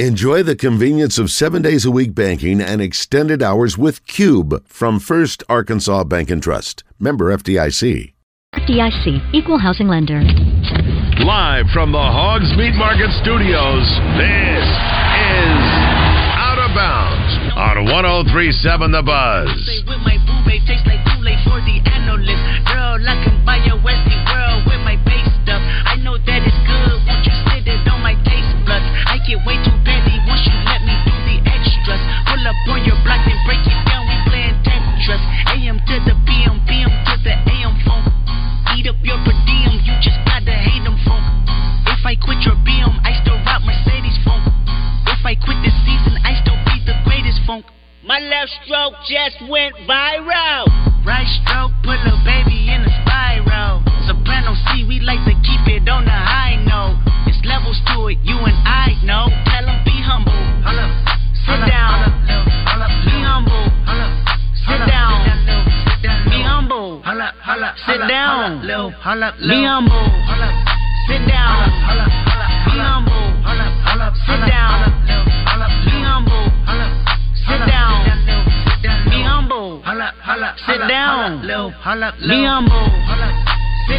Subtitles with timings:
[0.00, 4.98] Enjoy the convenience of seven days a week banking and extended hours with Cube from
[4.98, 6.82] First Arkansas Bank and Trust.
[6.98, 8.12] Member FDIC.
[8.56, 10.20] FDIC, Equal Housing Lender.
[11.22, 13.86] Live from the Hogs Meat Market Studios,
[14.18, 15.62] this is
[16.42, 19.46] Out of Bounds on 1037 The Buzz.
[42.24, 44.48] Quit your BM, I still rock Mercedes funk.
[45.12, 47.68] If I quit this season, I still be the greatest funk.
[48.00, 50.64] My left stroke just went viral.
[51.04, 53.84] Right stroke put a baby in a spiral.
[54.08, 56.96] Soprano C, we like to keep it on the high note.
[57.28, 59.28] It's levels to it, you and I know.
[59.44, 60.32] Tell them be humble.
[60.64, 60.92] Hold up.
[61.44, 62.08] Sit down.
[63.04, 63.68] Be humble.
[64.64, 65.28] Sit down.
[66.32, 67.04] Be humble.
[67.84, 68.64] Sit down.
[68.64, 70.83] Be humble.
[71.06, 71.68] Sit down.
[72.64, 73.28] Be humble.
[74.24, 74.88] Sit down.
[75.84, 76.48] Be humble.
[77.46, 78.04] Sit down.
[79.10, 79.82] Be humble.
[80.66, 81.42] Sit down.
[82.26, 82.90] Be humble.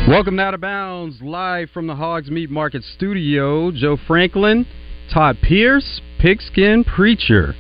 [0.07, 3.69] Welcome to Out of Bounds, live from the Hogs Meat Market Studio.
[3.71, 4.65] Joe Franklin,
[5.13, 7.53] Todd Pierce, Pigskin Preacher.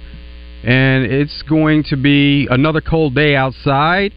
[0.63, 4.11] And it's going to be another cold day outside.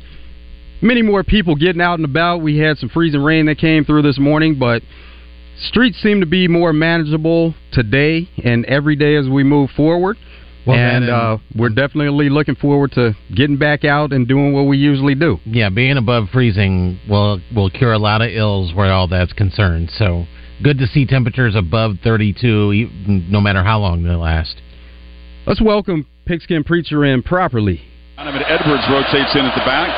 [0.80, 2.40] Many more people getting out and about.
[2.40, 4.82] We had some freezing rain that came through this morning, but
[5.61, 10.17] streets seem to be more manageable today and every day as we move forward.
[10.67, 14.77] Well, and uh, we're definitely looking forward to getting back out and doing what we
[14.77, 15.39] usually do.
[15.47, 19.91] Yeah, being above freezing will will cure a lot of ills where all that's concerned.
[19.97, 20.27] So
[20.62, 24.61] good to see temperatures above 32, no matter how long they last.
[25.47, 27.81] Let's welcome Pigskin Preacher in properly.
[28.19, 29.89] Donovan Edwards rotates in at the back.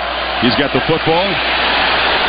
[0.45, 1.27] He's got the football,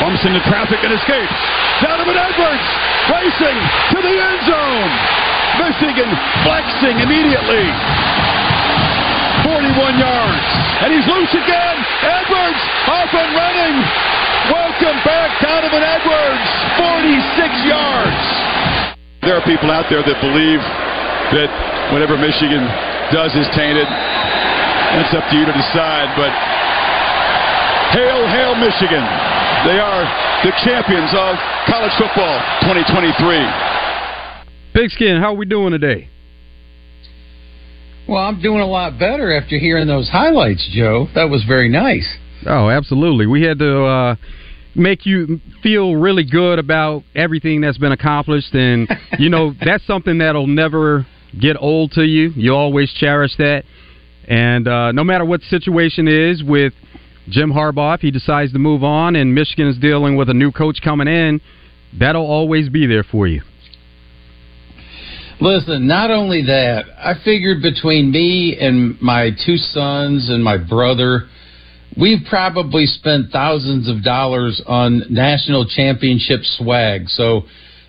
[0.01, 1.37] bumps into traffic and escapes.
[1.85, 2.67] Donovan Edwards
[3.13, 3.57] racing
[3.93, 4.91] to the end zone.
[5.61, 6.09] Michigan
[6.41, 7.69] flexing immediately.
[9.45, 10.47] 41 yards.
[10.81, 11.75] And he's loose again.
[12.01, 13.75] Edwards off and running.
[14.49, 16.49] Welcome back, Donovan Edwards.
[16.81, 18.25] 46 yards.
[19.21, 20.61] There are people out there that believe
[21.37, 21.49] that
[21.93, 22.65] whatever Michigan
[23.13, 23.85] does is tainted.
[23.85, 26.09] That's up to you to decide.
[26.17, 26.33] But
[27.93, 29.05] hail, hail, Michigan.
[29.63, 30.03] They are
[30.43, 31.37] the champions of
[31.69, 32.33] college football
[32.65, 33.45] 2023.
[34.73, 36.09] Pigskin, how are we doing today?
[38.09, 41.09] Well, I'm doing a lot better after hearing those highlights, Joe.
[41.13, 42.11] That was very nice.
[42.47, 43.27] Oh, absolutely.
[43.27, 44.15] We had to uh,
[44.73, 48.89] make you feel really good about everything that's been accomplished, and
[49.19, 51.05] you know that's something that'll never
[51.39, 52.31] get old to you.
[52.35, 53.63] You always cherish that,
[54.27, 56.73] and uh, no matter what the situation is with
[57.29, 60.51] Jim Harbaugh, if he decides to move on, and Michigan is dealing with a new
[60.51, 61.41] coach coming in,
[61.97, 63.41] that'll always be there for you.
[65.39, 71.29] Listen, not only that, I figured between me and my two sons and my brother,
[71.99, 77.09] we've probably spent thousands of dollars on national championship swag.
[77.09, 77.43] So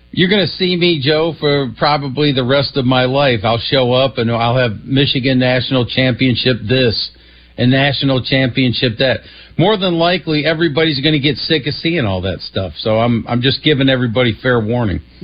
[0.09, 3.41] you're going to see me, Joe, for probably the rest of my life.
[3.43, 7.11] I'll show up and I'll have Michigan national championship this
[7.57, 9.19] and national championship that.
[9.57, 12.73] More than likely, everybody's going to get sick of seeing all that stuff.
[12.77, 15.01] So I'm I'm just giving everybody fair warning.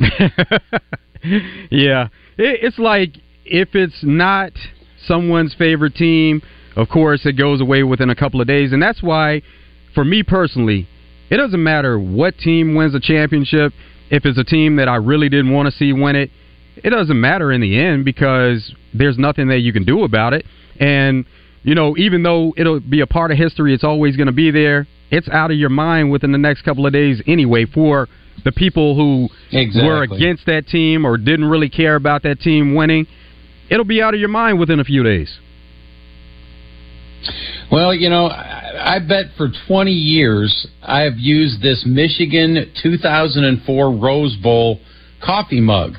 [1.72, 4.51] yeah, it's like if it's not
[5.06, 6.41] someone's favorite team,
[6.75, 9.41] of course it goes away within a couple of days, and that's why,
[9.96, 10.88] for me personally,
[11.29, 13.73] it doesn't matter what team wins a championship.
[14.11, 16.31] If it's a team that I really didn't want to see win it,
[16.78, 20.46] it doesn't matter in the end because there's nothing that you can do about it.
[20.79, 21.25] And
[21.64, 24.52] you know, even though it'll be a part of history, it's always going to be
[24.52, 24.88] there.
[25.12, 28.08] It's out of your mind within the next couple of days anyway for
[28.44, 29.88] the people who exactly.
[29.88, 33.08] were against that team or didn't really care about that team winning.
[33.70, 35.38] It'll be out of your mind within a few days.
[37.72, 44.79] Well, you know, I bet for 20 years I've used this Michigan 2004 Rose Bowl
[45.23, 45.94] coffee mug.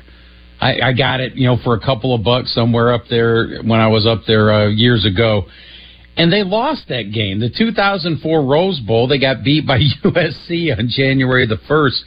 [0.61, 3.79] I, I got it, you know, for a couple of bucks somewhere up there when
[3.79, 5.45] I was up there uh, years ago.
[6.15, 7.39] And they lost that game.
[7.39, 12.01] The 2004 Rose Bowl, they got beat by USC on January the 1st.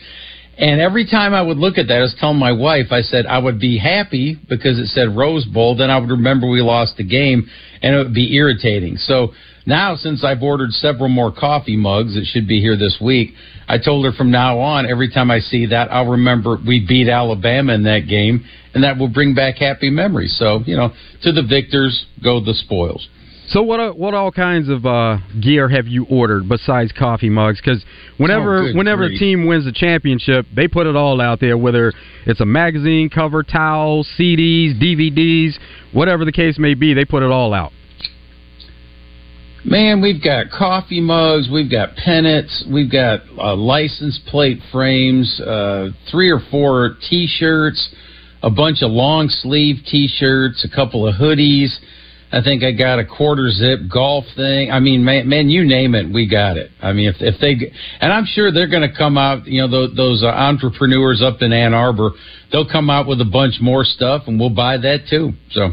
[0.56, 3.26] And every time I would look at that, I was telling my wife, I said
[3.26, 5.76] I would be happy because it said Rose Bowl.
[5.76, 7.48] Then I would remember we lost the game,
[7.82, 8.96] and it would be irritating.
[8.96, 9.32] So
[9.66, 13.34] now, since I've ordered several more coffee mugs, it should be here this week.
[13.68, 17.08] I told her from now on, every time I see that, I'll remember we beat
[17.08, 18.44] Alabama in that game,
[18.74, 20.36] and that will bring back happy memories.
[20.38, 23.08] So, you know, to the victors go the spoils.
[23.48, 27.60] So what uh, what all kinds of uh, gear have you ordered besides coffee mugs?
[27.60, 27.84] Because
[28.16, 31.58] whenever Oh, whenever a team wins the championship, they put it all out there.
[31.58, 31.92] Whether
[32.26, 35.58] it's a magazine cover, towels, CDs, DVDs,
[35.92, 37.72] whatever the case may be, they put it all out.
[39.66, 45.88] Man, we've got coffee mugs, we've got pennants, we've got uh, license plate frames, uh,
[46.10, 47.94] three or four T-shirts,
[48.42, 51.74] a bunch of long sleeve T-shirts, a couple of hoodies.
[52.30, 54.70] I think I got a quarter zip golf thing.
[54.70, 56.70] I mean, man, man you name it, we got it.
[56.82, 59.46] I mean, if if they and I'm sure they're going to come out.
[59.46, 62.10] You know, those, those uh, entrepreneurs up in Ann Arbor,
[62.52, 65.32] they'll come out with a bunch more stuff, and we'll buy that too.
[65.52, 65.70] So.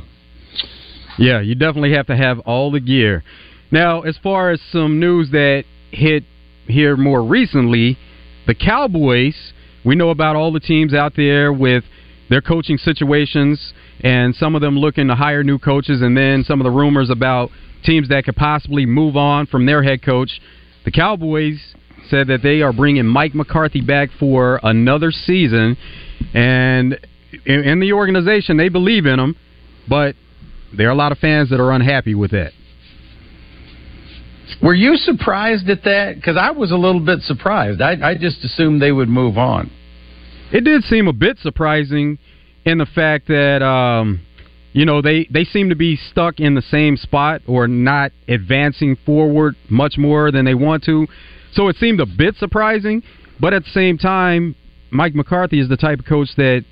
[1.18, 3.24] Yeah, you definitely have to have all the gear.
[3.72, 6.26] Now, as far as some news that hit
[6.68, 7.98] here more recently,
[8.46, 9.54] the Cowboys,
[9.86, 11.86] we know about all the teams out there with
[12.30, 16.60] their coaching situations and some of them looking to hire new coaches and then some
[16.60, 17.50] of the rumors about
[17.84, 20.42] teams that could possibly move on from their head coach.
[20.84, 21.76] The Cowboys
[22.10, 25.78] said that they are bringing Mike McCarthy back for another season
[26.34, 27.00] and
[27.46, 29.38] in, the organization they believe in him,
[29.88, 30.16] but
[30.76, 32.52] there are a lot of fans that are unhappy with that.
[34.62, 36.16] Were you surprised at that?
[36.16, 37.82] Because I was a little bit surprised.
[37.82, 39.72] I, I just assumed they would move on.
[40.52, 42.18] It did seem a bit surprising
[42.66, 44.22] in the fact that um,
[44.74, 48.98] you know they they seem to be stuck in the same spot or not advancing
[49.06, 51.08] forward much more than they want to.
[51.54, 53.04] So it seemed a bit surprising,
[53.40, 54.56] but at the same time,
[54.92, 56.66] Mike McCarthy is the type of coach that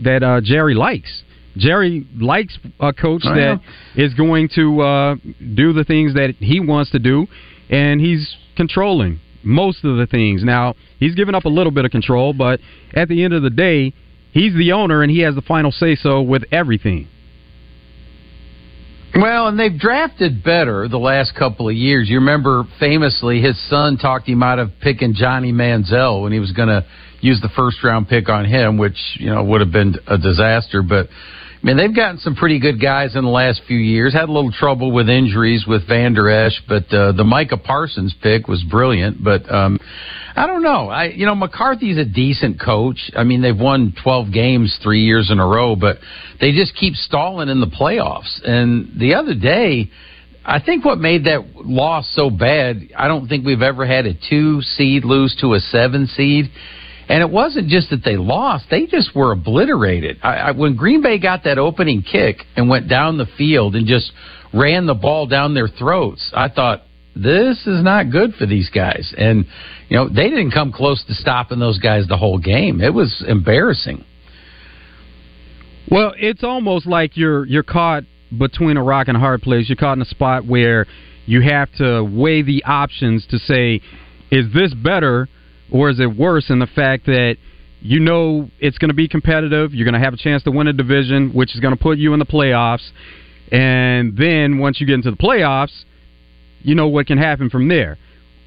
[0.00, 1.22] that uh, Jerry likes.
[1.58, 3.60] Jerry likes a coach Oh, that
[3.96, 5.14] is going to uh,
[5.54, 7.26] do the things that he wants to do,
[7.68, 10.42] and he's controlling most of the things.
[10.44, 12.60] Now he's given up a little bit of control, but
[12.94, 13.92] at the end of the day,
[14.32, 17.08] he's the owner and he has the final say so with everything.
[19.14, 22.08] Well, and they've drafted better the last couple of years.
[22.10, 26.52] You remember famously his son talked him out of picking Johnny Manziel when he was
[26.52, 26.84] going to
[27.20, 30.82] use the first round pick on him, which, you know, would have been a disaster.
[30.82, 31.08] But,
[31.60, 34.14] I mean, they've gotten some pretty good guys in the last few years.
[34.14, 38.46] Had a little trouble with injuries with Vander Esch, but uh, the Micah Parsons pick
[38.46, 39.22] was brilliant.
[39.22, 39.78] But, um,
[40.36, 40.88] I don't know.
[40.88, 43.10] I you know McCarthy's a decent coach.
[43.16, 45.98] I mean they've won 12 games 3 years in a row, but
[46.40, 48.40] they just keep stalling in the playoffs.
[48.44, 49.90] And the other day,
[50.44, 54.14] I think what made that loss so bad, I don't think we've ever had a
[54.30, 56.50] 2 seed lose to a 7 seed.
[57.08, 60.18] And it wasn't just that they lost; they just were obliterated.
[60.22, 63.86] I, I, when Green Bay got that opening kick and went down the field and
[63.86, 64.12] just
[64.52, 66.82] ran the ball down their throats, I thought
[67.16, 69.14] this is not good for these guys.
[69.16, 69.46] And
[69.88, 72.80] you know they didn't come close to stopping those guys the whole game.
[72.80, 74.04] It was embarrassing.
[75.90, 78.04] Well, it's almost like you're you're caught
[78.36, 79.68] between a rock and a hard place.
[79.68, 80.86] You're caught in a spot where
[81.24, 83.80] you have to weigh the options to say,
[84.30, 85.28] is this better
[85.70, 86.50] or is it worse?
[86.50, 87.36] In the fact that
[87.80, 90.66] you know it's going to be competitive, you're going to have a chance to win
[90.66, 92.90] a division, which is going to put you in the playoffs,
[93.52, 95.84] and then once you get into the playoffs,
[96.62, 97.96] you know what can happen from there.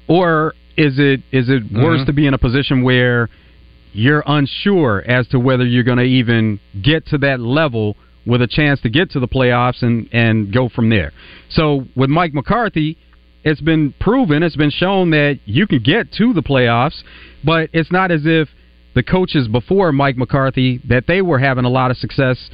[0.08, 2.06] Or is it is it worse Mhm.
[2.06, 3.28] to be in a position where
[3.94, 8.46] you're unsure as to whether you're going to even get to that level with a
[8.46, 11.12] chance to get to the playoffs and and go from there.
[11.48, 12.96] So with Mike McCarthy,
[13.44, 17.02] it's been proven, it's been shown that you can get to the playoffs,
[17.44, 18.48] but it's not as if
[18.94, 22.50] the coaches before Mike McCarthy that they were having a lot of success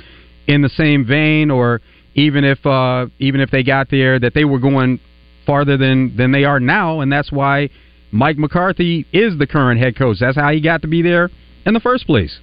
[0.47, 1.81] in the same vein or
[2.15, 4.99] even if uh even if they got there that they were going
[5.45, 7.69] farther than than they are now and that's why
[8.11, 10.19] Mike McCarthy is the current head coach.
[10.21, 11.31] That's how he got to be there
[11.67, 12.39] in the first place.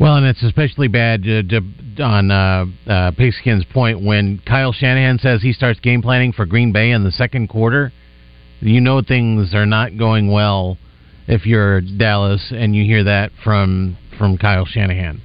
[0.00, 1.60] Well, and it's especially bad to,
[2.02, 6.72] on uh, uh, Pigskin's point when Kyle Shanahan says he starts game planning for Green
[6.72, 7.92] Bay in the second quarter.
[8.60, 10.78] You know things are not going well
[11.28, 15.20] if you're Dallas and you hear that from from Kyle Shanahan.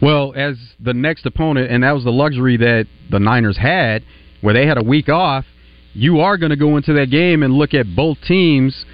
[0.00, 4.04] Well, as the next opponent, and that was the luxury that the Niners had,
[4.40, 5.44] where they had a week off,
[5.92, 8.84] you are going to go into that game and look at both teams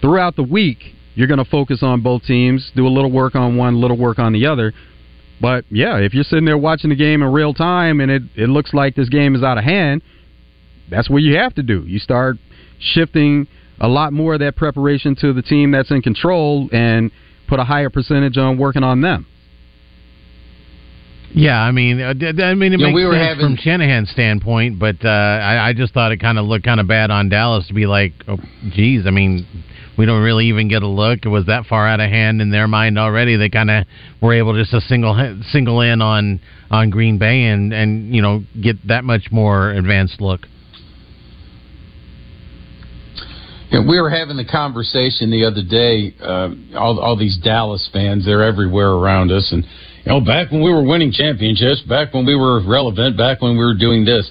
[0.00, 0.78] throughout the week.
[1.14, 3.98] You're going to focus on both teams, do a little work on one, a little
[3.98, 4.72] work on the other.
[5.40, 8.48] But yeah, if you're sitting there watching the game in real time and it, it
[8.48, 10.02] looks like this game is out of hand,
[10.90, 11.84] that's what you have to do.
[11.86, 12.36] You start
[12.78, 13.46] shifting
[13.80, 17.10] a lot more of that preparation to the team that's in control and
[17.48, 19.26] put a higher percentage on working on them.
[21.32, 23.56] Yeah, I mean, uh, d- I mean, it Yeah, makes we were sense having- from
[23.56, 27.10] Shanahan's standpoint, but uh, I, I just thought it kind of looked kind of bad
[27.12, 28.38] on Dallas to be like, oh,
[28.70, 29.46] geez, I mean,
[29.96, 31.20] we don't really even get a look.
[31.24, 33.36] It was that far out of hand in their mind already.
[33.36, 33.84] They kind of
[34.20, 35.14] were able just to single
[35.52, 40.20] single in on on Green Bay and and you know get that much more advanced
[40.20, 40.46] look.
[43.70, 46.12] Yeah, we were having the conversation the other day.
[46.20, 49.64] Uh, all, all these Dallas fans, they're everywhere around us, and
[50.04, 53.52] you know, back when we were winning championships, back when we were relevant, back when
[53.52, 54.30] we were doing this.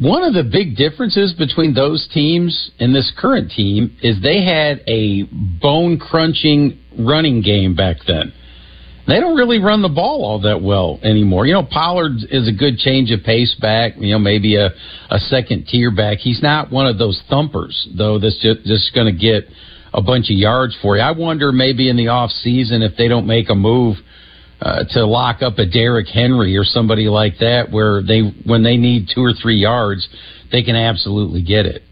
[0.00, 4.82] One of the big differences between those teams and this current team is they had
[4.88, 5.22] a
[5.60, 8.32] bone crunching running game back then.
[9.06, 11.46] They don't really run the ball all that well anymore.
[11.46, 14.70] You know, Pollard is a good change of pace back, you know, maybe a,
[15.10, 16.18] a second tier back.
[16.18, 19.44] He's not one of those thumpers, though, that's just, just going to get
[19.92, 21.02] a bunch of yards for you.
[21.02, 23.96] I wonder maybe in the off season if they don't make a move
[24.60, 28.76] uh, to lock up a Derrick Henry or somebody like that, where they when they
[28.76, 30.08] need two or three yards,
[30.52, 31.82] they can absolutely get it.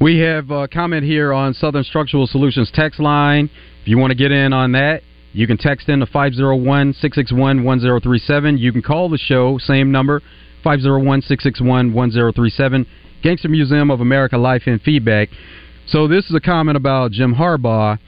[0.00, 3.48] We have a comment here on Southern Structural Solutions text line.
[3.80, 7.64] If you want to get in on that, you can text in to 501 661
[7.64, 8.58] 1037.
[8.58, 10.20] You can call the show, same number,
[10.64, 12.86] 501 661 1037.
[13.22, 15.28] Gangster Museum of America Life and Feedback.
[15.86, 17.98] So, this is a comment about Jim Harbaugh,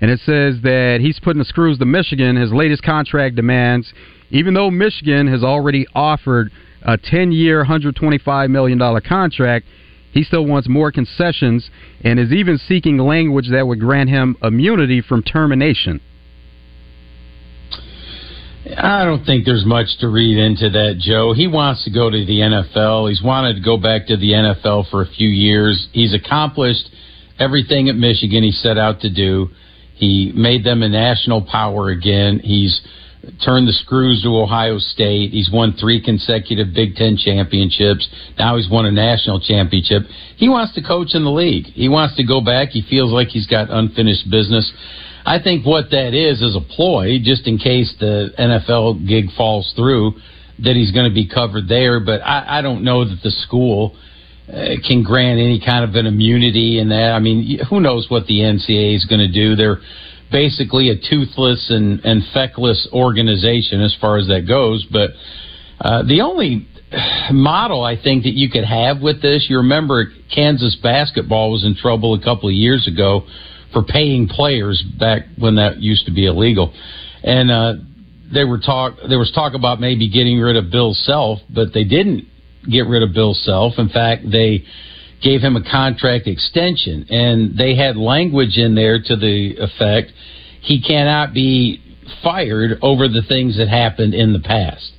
[0.00, 2.36] and it says that he's putting the screws to Michigan.
[2.36, 3.92] His latest contract demands,
[4.30, 6.50] even though Michigan has already offered
[6.82, 9.66] a 10 year, $125 million contract,
[10.12, 11.70] he still wants more concessions
[12.02, 16.00] and is even seeking language that would grant him immunity from termination.
[18.76, 21.32] I don't think there's much to read into that, Joe.
[21.32, 23.08] He wants to go to the NFL.
[23.08, 25.88] He's wanted to go back to the NFL for a few years.
[25.92, 26.90] He's accomplished
[27.38, 29.48] everything at Michigan he set out to do.
[29.98, 32.40] He made them a national power again.
[32.42, 32.80] He's
[33.44, 35.32] turned the screws to Ohio State.
[35.32, 38.08] He's won three consecutive Big Ten championships.
[38.38, 40.02] Now he's won a national championship.
[40.36, 41.66] He wants to coach in the league.
[41.66, 42.70] He wants to go back.
[42.70, 44.72] He feels like he's got unfinished business.
[45.26, 49.72] I think what that is is a ploy, just in case the NFL gig falls
[49.76, 50.14] through,
[50.60, 52.00] that he's going to be covered there.
[52.00, 53.96] But I, I don't know that the school
[54.52, 57.12] uh, can grant any kind of an immunity in that.
[57.12, 59.56] I mean, who knows what the NCAA is going to do?
[59.56, 59.80] They're
[60.30, 64.86] basically a toothless and, and feckless organization as far as that goes.
[64.90, 65.10] But
[65.80, 66.66] uh, the only
[67.32, 71.76] model I think that you could have with this, you remember Kansas basketball was in
[71.76, 73.26] trouble a couple of years ago
[73.72, 76.72] for paying players back when that used to be illegal,
[77.22, 77.74] and uh,
[78.32, 81.84] they were talk there was talk about maybe getting rid of Bill Self, but they
[81.84, 82.26] didn't
[82.70, 83.74] get rid of Bill Self.
[83.78, 84.64] In fact, they
[85.22, 90.12] gave him a contract extension, and they had language in there to the effect
[90.60, 91.82] he cannot be
[92.22, 94.92] fired over the things that happened in the past.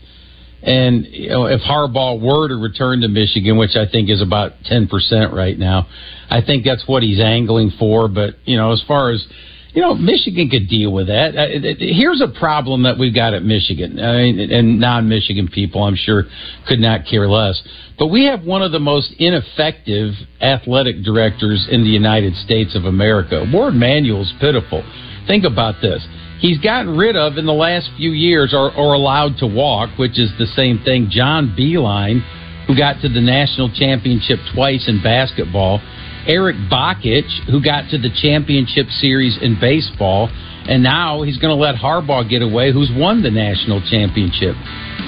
[0.61, 4.53] And you know, if Harbaugh were to return to Michigan, which I think is about
[4.65, 5.88] ten percent right now,
[6.29, 8.09] I think that's what he's angling for.
[8.09, 9.25] But you know, as far as
[9.73, 11.35] you know, Michigan could deal with that.
[11.38, 11.47] Uh,
[11.77, 16.23] here's a problem that we've got at Michigan, I mean, and non-Michigan people, I'm sure,
[16.67, 17.61] could not care less.
[17.97, 22.85] But we have one of the most ineffective athletic directors in the United States of
[22.85, 23.45] America.
[23.53, 24.83] Warde Manuel's pitiful.
[25.27, 26.05] Think about this.
[26.39, 30.17] He's gotten rid of in the last few years, or, or allowed to walk, which
[30.17, 31.09] is the same thing.
[31.11, 32.21] John Beilein,
[32.65, 35.81] who got to the national championship twice in basketball.
[36.27, 40.29] Eric Bakich, who got to the championship series in baseball,
[40.67, 44.55] and now he's going to let Harbaugh get away, who's won the national championship.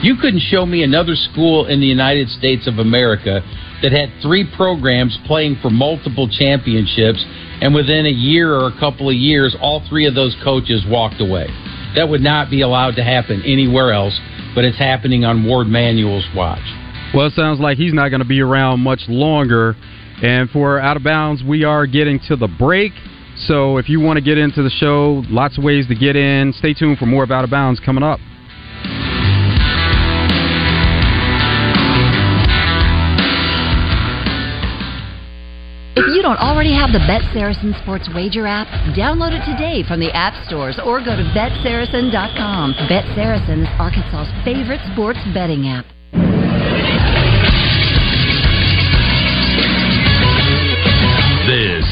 [0.01, 3.41] You couldn't show me another school in the United States of America
[3.83, 7.23] that had three programs playing for multiple championships,
[7.61, 11.21] and within a year or a couple of years, all three of those coaches walked
[11.21, 11.47] away.
[11.95, 14.17] That would not be allowed to happen anywhere else,
[14.55, 16.63] but it's happening on Warde Manuel's watch.
[17.13, 19.75] Well, it sounds like he's not going to be around much longer.
[20.21, 22.91] And for Out of Bounds, we are getting to the break.
[23.47, 26.53] So if you want to get into the show, lots of ways to get in.
[26.53, 28.19] Stay tuned for more of Out of Bounds coming up.
[35.93, 39.99] If you don't already have the Bet Saracen Sports Wager app, download it today from
[39.99, 42.75] the app stores or go to betsaracen.com.
[42.87, 45.85] Bet Saracen is Arkansas's favorite sports betting app.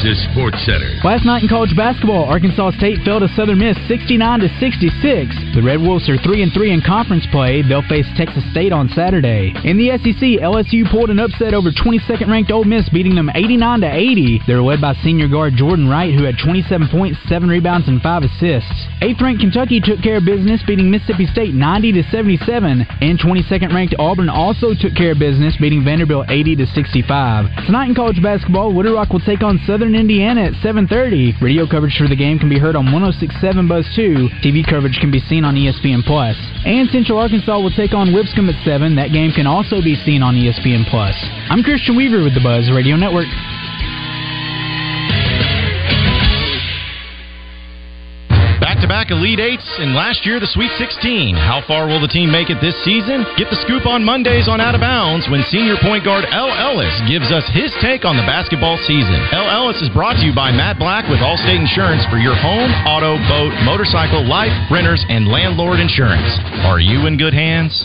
[0.00, 0.96] Texas Sports Center.
[1.04, 5.52] Last night in college basketball, Arkansas State fell to Southern Miss 69 to 66.
[5.52, 7.60] The Red Wolves are 3 and 3 in conference play.
[7.60, 9.52] They'll face Texas State on Saturday.
[9.60, 13.80] In the SEC, LSU pulled an upset over 22nd ranked Ole Miss, beating them 89
[13.82, 14.40] to 80.
[14.46, 18.22] They're led by senior guard Jordan Wright, who had 27 points, 7 rebounds, and 5
[18.24, 18.72] assists.
[19.04, 22.88] 8th ranked Kentucky took care of business, beating Mississippi State 90 to 77.
[23.04, 27.52] And 22nd ranked Auburn also took care of business, beating Vanderbilt 80 to 65.
[27.66, 31.40] Tonight in college basketball, Little Rock will take on Southern Indiana at 7:30.
[31.40, 34.28] Radio coverage for the game can be heard on 106.7 Buzz 2.
[34.42, 36.36] TV coverage can be seen on ESPN Plus.
[36.64, 38.96] And Central Arkansas will take on Lipscomb at 7.
[38.96, 41.14] That game can also be seen on ESPN Plus.
[41.48, 43.28] I'm Christian Weaver with the Buzz Radio Network.
[49.10, 51.34] Elite Eights, and last year the Sweet 16.
[51.34, 53.26] How far will the team make it this season?
[53.36, 56.94] Get the scoop on Mondays on Out of Bounds when senior point guard El Ellis
[57.10, 59.18] gives us his take on the basketball season.
[59.30, 62.70] El Ellis is brought to you by Matt Black with Allstate Insurance for your home,
[62.88, 66.40] auto, boat, motorcycle, life, renters, and landlord insurance.
[66.64, 67.84] Are you in good hands?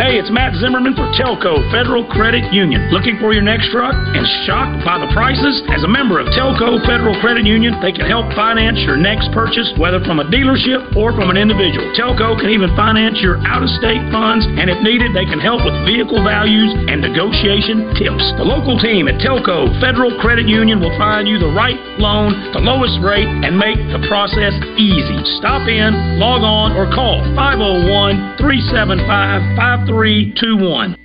[0.00, 2.88] Hey, it's Matt Zimmerman for Telcoe Federal Credit Union.
[2.88, 5.60] Looking for your next truck and shocked by the prices?
[5.68, 9.68] As a member of Telcoe Federal Credit Union, they can help finance your next purchase,
[9.76, 11.84] whether from a dealership or from an individual.
[11.92, 15.60] Telcoe can even finance your out of state funds, and if needed, they can help
[15.68, 18.24] with vehicle values and negotiation tips.
[18.40, 22.64] The local team at Telcoe Federal Credit Union will find you the right loan, the
[22.64, 25.20] lowest rate, and make the process easy.
[25.36, 30.98] Stop in, log on, or call 501 375 5321.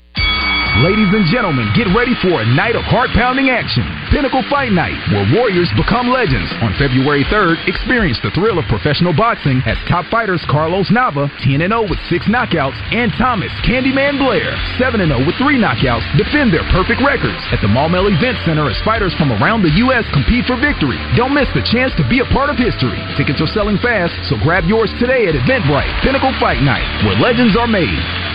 [0.83, 3.85] Ladies and gentlemen, get ready for a night of heart pounding action.
[4.11, 6.51] Pinnacle Fight Night, where warriors become legends.
[6.65, 11.63] On February 3rd, experience the thrill of professional boxing as top fighters Carlos Nava, 10
[11.63, 16.65] 0 with 6 knockouts, and Thomas Candyman Blair, 7 0 with 3 knockouts, defend their
[16.75, 20.03] perfect records at the Maumelle Event Center as fighters from around the U.S.
[20.11, 20.99] compete for victory.
[21.15, 22.99] Don't miss the chance to be a part of history.
[23.15, 25.93] Tickets are selling fast, so grab yours today at Eventbrite.
[26.03, 28.34] Pinnacle Fight Night, where legends are made.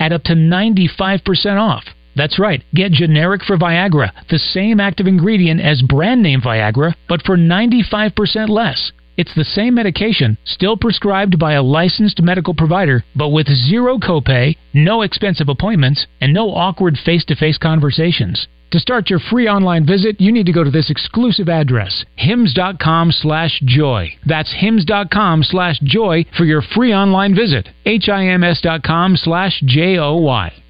[0.00, 1.84] at up to 95% off.
[2.16, 7.22] That's right, get generic for Viagra, the same active ingredient as brand name Viagra, but
[7.24, 8.90] for 95% less.
[9.20, 14.56] It's the same medication, still prescribed by a licensed medical provider, but with zero copay,
[14.72, 18.48] no expensive appointments, and no awkward face to face conversations.
[18.70, 23.12] To start your free online visit, you need to go to this exclusive address, hims.com
[23.12, 24.08] slash joy.
[24.24, 27.68] That's hims.com slash joy for your free online visit.
[27.84, 30.62] H-I-M-S.com slash J-O-Y.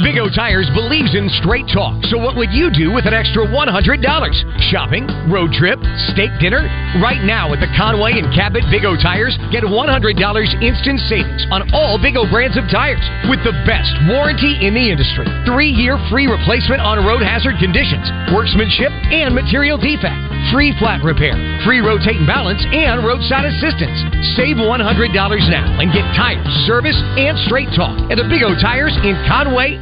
[0.00, 1.92] Big O Tires believes in straight talk.
[2.08, 4.00] So what would you do with an extra $100?
[4.72, 5.76] Shopping, road trip,
[6.16, 6.64] steak dinner?
[7.04, 9.68] Right now at the Conway and Cabot Big O Tires, get $100
[10.64, 14.88] instant savings on all Big O brands of tires with the best warranty in the
[14.88, 15.28] industry.
[15.44, 20.16] Three-year free replacement on road hazard conditions, workmanship, and material defect.
[20.48, 21.36] Free flat repair,
[21.68, 24.00] free rotate and balance, and roadside assistance.
[24.40, 24.80] Save $100
[25.52, 29.76] now and get tires, service, and straight talk at the Big O Tires in Conway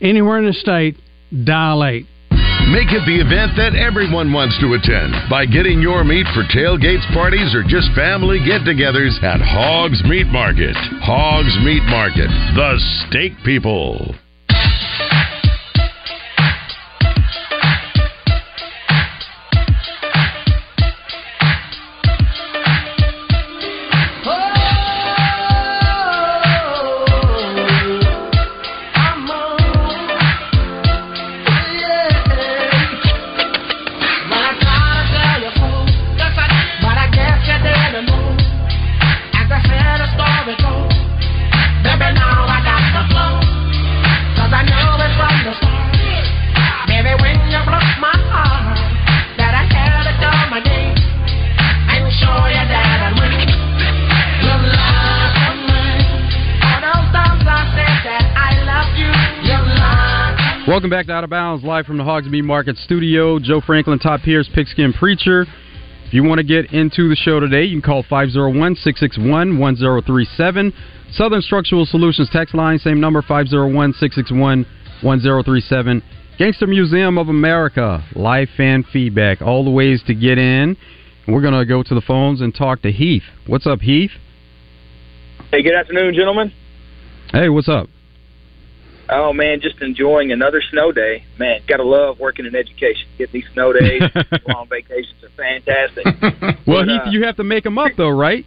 [0.00, 0.96] Anywhere in the state,
[1.44, 2.06] dial 8.
[2.72, 7.04] Make it the event that everyone wants to attend by getting your meat for tailgates,
[7.12, 10.74] parties, or just family get togethers at Hogs Meat Market.
[11.04, 14.16] Hogs Meat Market, the steak people.
[60.84, 63.38] Welcome back to Out of Bounds, live from the Hogs Meat Market Studio.
[63.38, 65.46] Joe Franklin, Todd Pierce, Pigskin Preacher.
[66.04, 70.74] If you want to get into the show today, you can call 501 661 1037.
[71.12, 74.66] Southern Structural Solutions text line, same number, 501 661
[75.00, 76.02] 1037.
[76.38, 80.76] Gangster Museum of America, live fan feedback, all the ways to get in.
[81.26, 83.24] We're going to go to the phones and talk to Heath.
[83.46, 84.10] What's up, Heath?
[85.50, 86.52] Hey, good afternoon, gentlemen.
[87.32, 87.88] Hey, what's up?
[89.08, 91.24] Oh man, just enjoying another snow day.
[91.38, 93.06] Man, gotta love working in education.
[93.18, 94.02] Get these snow days,
[94.48, 96.06] long vacations are fantastic.
[96.66, 98.46] Well, But, Heath, uh, you have to make them up, though, right?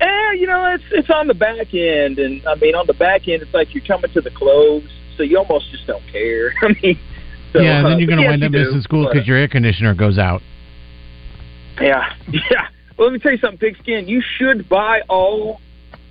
[0.00, 3.28] Yeah, you know, it's it's on the back end, and I mean, on the back
[3.28, 4.84] end, it's like you're coming to the close,
[5.16, 6.54] so you almost just don't care.
[6.62, 6.98] I mean,
[7.52, 8.82] so, yeah, and uh, then you're but going to yes, wind you up do, missing
[8.82, 10.42] school because your air conditioner goes out.
[11.80, 12.68] Yeah, yeah.
[12.96, 14.08] Well, let me tell you something, Pigskin.
[14.08, 15.60] You should buy all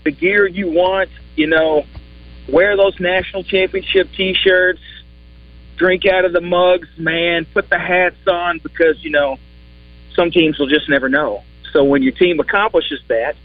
[0.04, 1.10] the gear you want.
[1.36, 1.84] You know,
[2.48, 4.82] wear those national championship T-shirts,
[5.78, 7.46] drink out of the mugs, man.
[7.46, 9.38] Put the hats on because you know
[10.16, 11.44] some teams will just never know.
[11.72, 13.36] So when your team accomplishes that,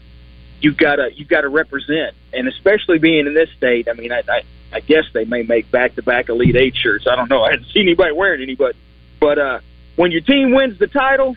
[0.61, 3.87] you've got to you've got to represent, and especially being in this state.
[3.89, 7.07] I mean, I I, I guess they may make back-to-back Elite Eight shirts.
[7.07, 7.43] I don't know.
[7.43, 8.75] I haven't seen anybody wearing any, but
[9.19, 9.59] but uh,
[9.95, 11.35] when your team wins the title,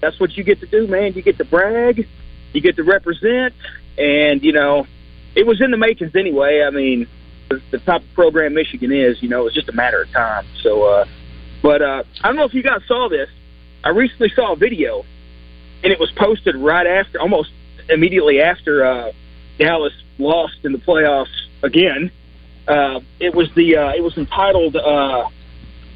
[0.00, 1.14] that's what you get to do, man.
[1.14, 2.06] You get to brag,
[2.52, 3.54] you get to represent,
[3.96, 4.86] and you know,
[5.36, 6.62] it was in the makings anyway.
[6.66, 7.06] I mean,
[7.48, 10.46] the, type of program Michigan is, you know, it's just a matter of time.
[10.62, 11.04] So, uh,
[11.62, 13.28] but uh, I don't know if you guys saw this.
[13.84, 15.04] I recently saw a video,
[15.84, 17.50] and it was posted right after, almost
[17.88, 19.12] immediately after uh,
[19.58, 21.26] Dallas lost in the playoffs
[21.62, 22.10] again.
[22.66, 25.28] Uh, it was the uh, it was entitled uh,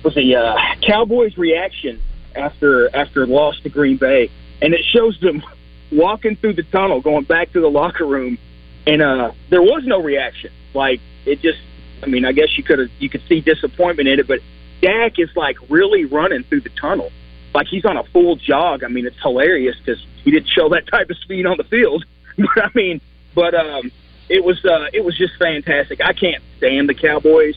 [0.05, 2.01] was the uh, Cowboys reaction
[2.37, 4.31] after after loss to Green Bay,
[4.63, 5.43] and it shows them
[5.91, 8.39] walking through the tunnel, going back to the locker room,
[8.87, 10.51] and uh, there was no reaction.
[10.75, 11.59] Like it just,
[12.03, 14.41] I mean, I guess you could have you could see disappointment in it, but
[14.81, 17.11] Dak is like really running through the tunnel,
[17.55, 18.85] like he's on a full jog.
[18.85, 22.05] I mean, it's hilarious because he didn't show that type of speed on the field.
[22.37, 23.01] but I mean,
[23.35, 23.91] but um,
[24.29, 26.01] it was uh, it was just fantastic.
[26.01, 27.57] I can't stand the Cowboys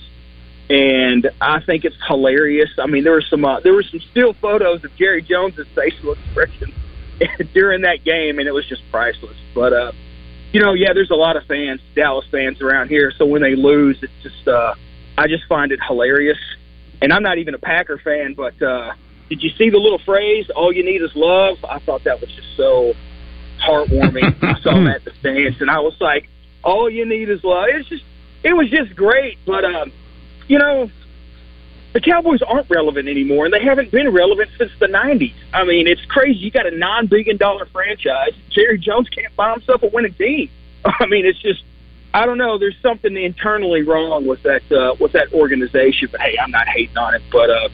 [0.69, 2.69] and I think it's hilarious.
[2.79, 6.13] I mean, there were some uh, there were some still photos of Jerry Jones's facial
[6.13, 6.73] expression
[7.53, 9.38] during that game, and it was just priceless.
[9.53, 9.91] But uh,
[10.53, 13.11] you know, yeah, there's a lot of fans, Dallas fans around here.
[13.17, 14.75] So when they lose, it's just uh,
[15.17, 16.37] I just find it hilarious.
[17.01, 18.93] And I'm not even a Packer fan, but uh,
[19.29, 21.57] did you see the little phrase "All you need is love"?
[21.65, 22.93] I thought that was just so
[23.59, 24.41] heartwarming.
[24.43, 26.29] I saw that in the stands, and I was like,
[26.63, 28.05] "All you need is love." It's just,
[28.43, 29.39] it was just great.
[29.45, 29.91] But um,
[30.47, 30.89] you know,
[31.93, 35.34] the Cowboys aren't relevant anymore, and they haven't been relevant since the '90s.
[35.53, 36.39] I mean, it's crazy.
[36.39, 38.34] You got a non-billion-dollar franchise.
[38.49, 40.49] Jerry Jones can't buy himself a winning team.
[40.86, 41.63] I mean, it's just,
[42.13, 42.58] I don't know.
[42.58, 46.10] There's something internally wrong with that uh, with that organization.
[46.12, 47.21] But hey, I'm not hating on it.
[47.32, 47.69] But uh,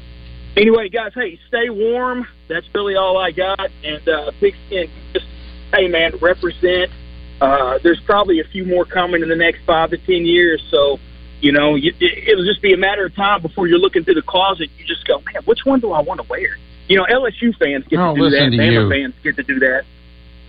[0.58, 2.28] anyway, guys, hey, stay warm.
[2.50, 3.72] That's really all I got.
[3.86, 5.26] And uh, Pigskin, just
[5.74, 6.92] hey, man, represent.
[7.40, 10.62] Uh, there's probably a few more coming in the next five to ten years.
[10.70, 11.00] So
[11.42, 14.16] you know, you, it- it'll just be a matter of time before you're looking through
[14.16, 14.70] the closet.
[14.78, 16.58] You just go, man, which one do I want to wear?
[16.88, 18.36] You know, LSU fans get Oh, to do that.
[18.38, 18.90] listen to Bama you.
[18.90, 19.84] fans get to do that.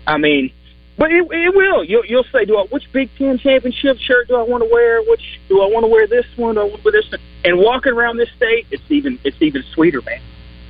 [0.07, 0.51] I mean,
[0.97, 1.83] but it, it will.
[1.83, 5.01] You'll, you'll say, do I, which Big Ten championship shirt do I want to wear?
[5.03, 6.07] Which do I want to wear?
[6.07, 7.21] This one or with this one?
[7.45, 10.19] And walking around this state, it's even it's even sweeter, man.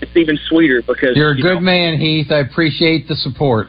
[0.01, 2.31] It's even sweeter because You're a you good know- man, Heath.
[2.31, 3.67] I appreciate the support.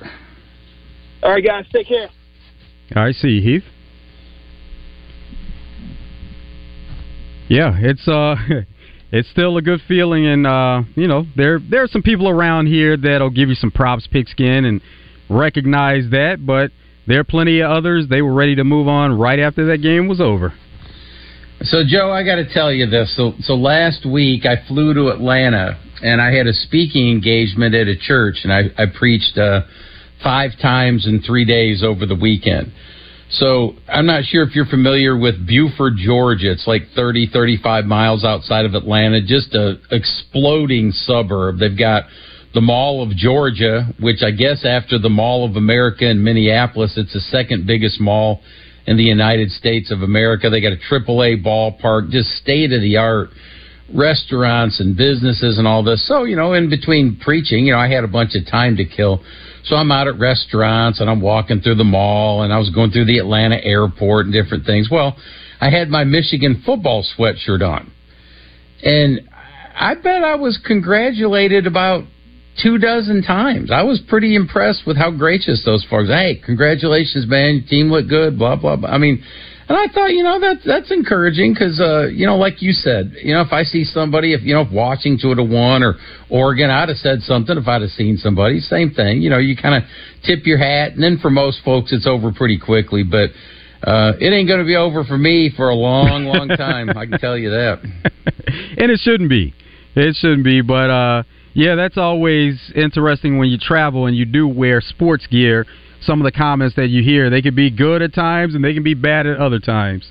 [1.22, 2.08] All right, guys, take care.
[2.94, 3.64] I see, you, Heath.
[7.52, 8.34] Yeah, it's uh,
[9.12, 12.66] it's still a good feeling, and uh, you know, there there are some people around
[12.66, 14.80] here that'll give you some props, pigskin, and
[15.28, 16.46] recognize that.
[16.46, 16.70] But
[17.06, 18.06] there are plenty of others.
[18.08, 20.54] They were ready to move on right after that game was over.
[21.60, 23.14] So, Joe, I got to tell you this.
[23.14, 27.86] So, so last week I flew to Atlanta and I had a speaking engagement at
[27.86, 29.60] a church, and I, I preached uh,
[30.24, 32.72] five times in three days over the weekend.
[33.32, 36.52] So, I'm not sure if you're familiar with Buford, Georgia.
[36.52, 41.58] It's like 30, 35 miles outside of Atlanta, just a exploding suburb.
[41.58, 42.04] They've got
[42.52, 47.14] the Mall of Georgia, which I guess after the Mall of America in Minneapolis, it's
[47.14, 48.42] the second biggest mall
[48.86, 50.50] in the United States of America.
[50.50, 53.30] They got a AAA ballpark, just state of the art
[53.94, 56.06] restaurants and businesses and all this.
[56.06, 58.84] So, you know, in between preaching, you know, I had a bunch of time to
[58.84, 59.22] kill.
[59.64, 62.90] So I'm out at restaurants and I'm walking through the mall and I was going
[62.90, 64.88] through the Atlanta airport and different things.
[64.90, 65.16] Well,
[65.60, 67.92] I had my Michigan football sweatshirt on.
[68.82, 69.28] And
[69.74, 72.04] I bet I was congratulated about
[72.62, 73.70] two dozen times.
[73.70, 76.08] I was pretty impressed with how gracious those folks.
[76.08, 77.54] Hey, congratulations, man!
[77.54, 78.38] Your team looked good.
[78.38, 78.90] Blah blah blah.
[78.90, 79.22] I mean,
[79.68, 83.14] And I thought, you know, that's that's encouraging because, uh, you know, like you said,
[83.22, 85.94] you know, if I see somebody, if you know, if Washington have won or
[86.30, 87.56] Oregon, I'd have said something.
[87.56, 89.22] If I'd have seen somebody, same thing.
[89.22, 89.88] You know, you kind of
[90.24, 93.04] tip your hat, and then for most folks, it's over pretty quickly.
[93.04, 93.30] But
[93.82, 96.90] uh, it ain't going to be over for me for a long, long time.
[96.90, 97.80] I can tell you that.
[98.78, 99.54] and it shouldn't be.
[99.94, 100.60] It shouldn't be.
[100.60, 101.22] But uh,
[101.54, 105.66] yeah, that's always interesting when you travel and you do wear sports gear.
[106.02, 108.74] Some of the comments that you hear, they can be good at times and they
[108.74, 110.10] can be bad at other times.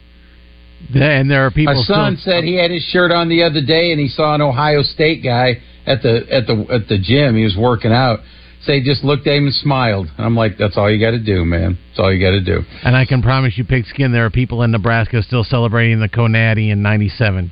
[0.93, 1.75] And there are people.
[1.75, 4.33] My son still, said he had his shirt on the other day, and he saw
[4.35, 7.35] an Ohio State guy at the at the at the gym.
[7.35, 8.19] He was working out.
[8.63, 10.07] Say, so just looked at him and smiled.
[10.17, 11.79] And I'm like, that's all you got to do, man.
[11.89, 12.61] That's all you got to do.
[12.83, 16.71] And I can promise you, Pigskin, there are people in Nebraska still celebrating the Conati
[16.71, 17.51] in '97.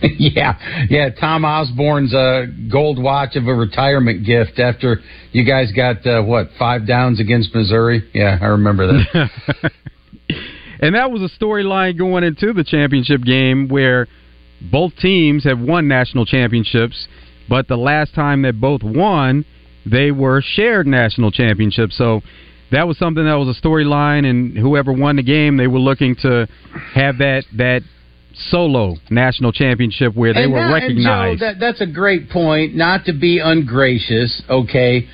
[0.18, 1.10] yeah, yeah.
[1.10, 5.00] Tom Osborne's uh, gold watch of a retirement gift after
[5.32, 8.08] you guys got uh, what five downs against Missouri.
[8.14, 9.70] Yeah, I remember that.
[10.80, 14.06] and that was a storyline going into the championship game where
[14.60, 17.08] both teams have won national championships,
[17.48, 19.44] but the last time that both won,
[19.86, 21.96] they were shared national championships.
[21.96, 22.22] So
[22.70, 26.14] that was something that was a storyline, and whoever won the game, they were looking
[26.16, 26.46] to
[26.94, 27.82] have that that
[28.34, 31.40] solo national championship where they and were that, recognized.
[31.40, 32.74] Joe, that, that's a great point.
[32.74, 35.08] Not to be ungracious, okay.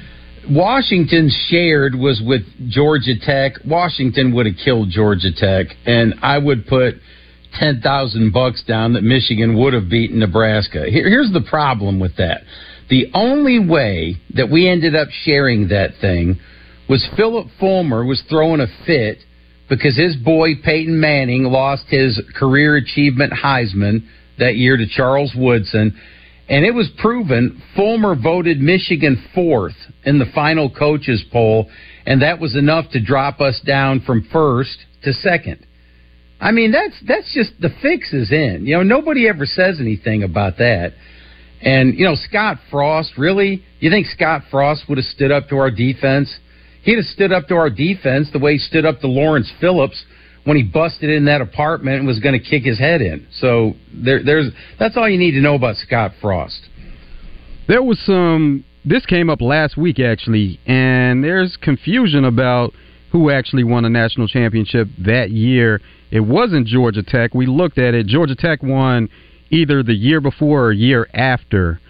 [0.51, 3.53] Washington shared was with Georgia Tech.
[3.65, 6.97] Washington would have killed Georgia Tech, and I would put
[7.59, 10.85] ten thousand bucks down that Michigan would have beaten Nebraska.
[10.91, 12.43] Here, here's the problem with that:
[12.91, 16.39] the only way that we ended up sharing that thing
[16.89, 19.19] was Philip Fulmer was throwing a fit
[19.69, 24.07] because his boy Peyton Manning lost his career achievement Heisman
[24.39, 25.99] that year to Charles Woodson.
[26.49, 31.71] And it was proven Fulmer voted Michigan fourth in the final coaches poll,
[32.05, 35.67] and that was enough to drop us down from first to second.
[36.41, 38.67] I mean, that's that's just the fix is in.
[38.67, 40.93] You know, nobody ever says anything about that.
[41.63, 43.65] And you know, Scott Frost, really?
[43.81, 46.35] You think Scott Frost would have stood up to our defense?
[46.85, 50.05] He'd have stood up to our defense the way he stood up to Lawrence Phillips
[50.45, 53.27] when he busted in that apartment and was going to kick his head in.
[53.41, 56.69] So there, there's that's all you need to know about Scott Frost.
[57.67, 58.65] There was some.
[58.85, 62.75] This came up last week actually, and there's confusion about
[63.13, 65.81] who actually won a national championship that year.
[66.11, 67.33] It wasn't Georgia Tech.
[67.33, 68.07] We looked at it.
[68.07, 69.09] Georgia Tech won
[69.49, 71.81] either the year before or year after,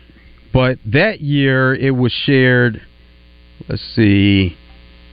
[0.52, 2.80] but that year it was shared.
[3.68, 4.56] Let's see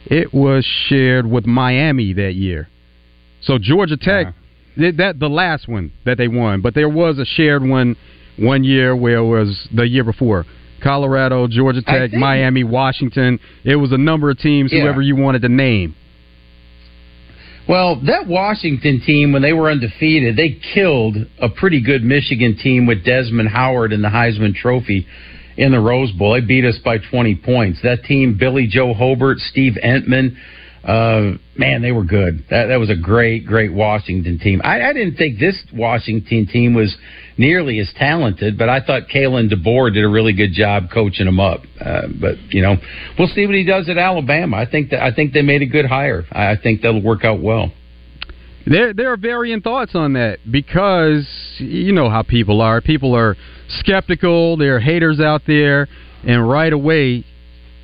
[0.05, 2.69] it was shared with Miami that year.
[3.41, 4.91] So Georgia Tech, uh-huh.
[4.97, 7.95] that the last one that they won, but there was a shared one
[8.37, 10.45] one year where it was the year before.
[10.81, 13.39] Colorado, Georgia Tech, Miami, Washington.
[13.63, 14.81] It was a number of teams, yeah.
[14.81, 15.95] whoever you wanted to name.
[17.69, 22.87] Well, that Washington team, when they were undefeated, they killed a pretty good Michigan team
[22.87, 25.05] with Desmond Howard in the Heisman Trophy
[25.61, 26.33] in the Rose Bowl.
[26.33, 27.79] They beat us by 20 points.
[27.83, 30.35] That team, Billy Joe Hobert, Steve Emtman,
[30.83, 32.43] uh, man, they were good.
[32.49, 34.61] That, that was a great, great Washington team.
[34.63, 36.97] I, I didn't think this Washington team was
[37.37, 41.39] nearly as talented, but I thought Kalen DeBoer did a really good job coaching them
[41.39, 41.61] up.
[41.79, 42.77] Uh, but you know,
[43.19, 44.57] we'll see what he does at Alabama.
[44.57, 46.25] I think that I think they made a good hire.
[46.31, 47.71] I think that'll work out well.
[48.65, 52.81] There, there are varying thoughts on that because you know how people are.
[52.81, 53.35] People are
[53.69, 54.57] skeptical.
[54.57, 55.87] There are haters out there,
[56.23, 57.25] and right away,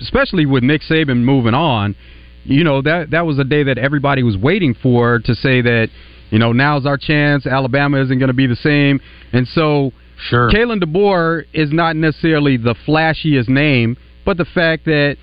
[0.01, 1.95] especially with Nick Saban moving on,
[2.43, 5.89] you know that that was a day that everybody was waiting for to say that
[6.29, 7.47] you know now's our chance.
[7.47, 9.01] Alabama isn't going to be the same,
[9.33, 9.91] and so
[10.29, 15.17] sure, Kalen DeBoer is not necessarily the flashiest name, but the fact that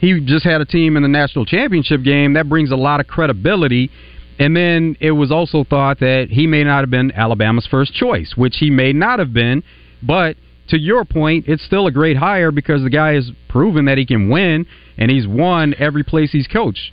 [0.00, 3.06] he just had a team in the national championship game that brings a lot of
[3.06, 3.90] credibility
[4.38, 8.32] and then it was also thought that he may not have been Alabama's first choice,
[8.36, 9.62] which he may not have been.
[10.02, 10.36] But
[10.68, 14.06] to your point, it's still a great hire because the guy has proven that he
[14.06, 14.66] can win,
[14.96, 16.92] and he's won every place he's coached.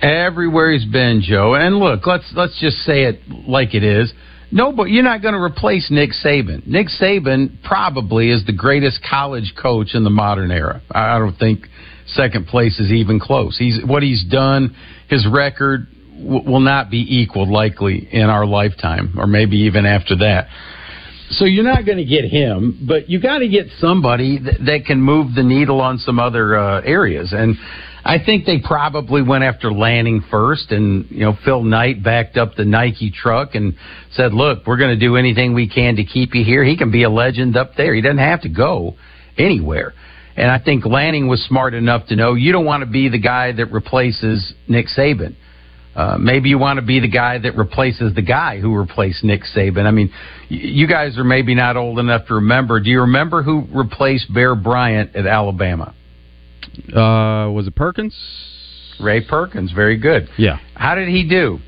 [0.00, 1.54] Everywhere he's been, Joe.
[1.54, 4.12] And look, let's let's just say it like it is.
[4.50, 6.66] No, but you're not going to replace Nick Saban.
[6.66, 10.82] Nick Saban probably is the greatest college coach in the modern era.
[10.90, 11.66] I don't think
[12.06, 13.56] second place is even close.
[13.56, 14.76] He's what he's done,
[15.08, 15.86] his record,
[16.22, 20.48] will not be equaled likely in our lifetime, or maybe even after that.
[21.30, 24.84] So you're not going to get him, but you got to get somebody that, that,
[24.86, 27.32] can move the needle on some other uh, areas.
[27.32, 27.56] And
[28.04, 32.54] I think they probably went after Lanning first, and you know Phil Knight backed up
[32.56, 33.74] the Nike truck and
[34.10, 36.64] said, "Look, we're going to do anything we can to keep you here.
[36.64, 37.94] He can be a legend up there.
[37.94, 38.96] He doesn't have to go
[39.38, 39.94] anywhere."
[40.36, 43.20] And I think Lanning was smart enough to know you don't want to be the
[43.20, 45.36] guy that replaces Nick Saban
[45.94, 49.42] Uh, maybe you want to be the guy that replaces the guy who replaced Nick
[49.54, 49.84] Saban.
[49.84, 50.10] I mean,
[50.50, 52.80] y- you guys are maybe not old enough to remember.
[52.80, 55.94] Do you remember who replaced Bear Bryant at Alabama?
[56.88, 58.16] Uh, was it Perkins?
[59.00, 59.72] Ray Perkins.
[59.72, 60.28] Very good.
[60.38, 60.58] Yeah.
[60.74, 61.58] How did he do?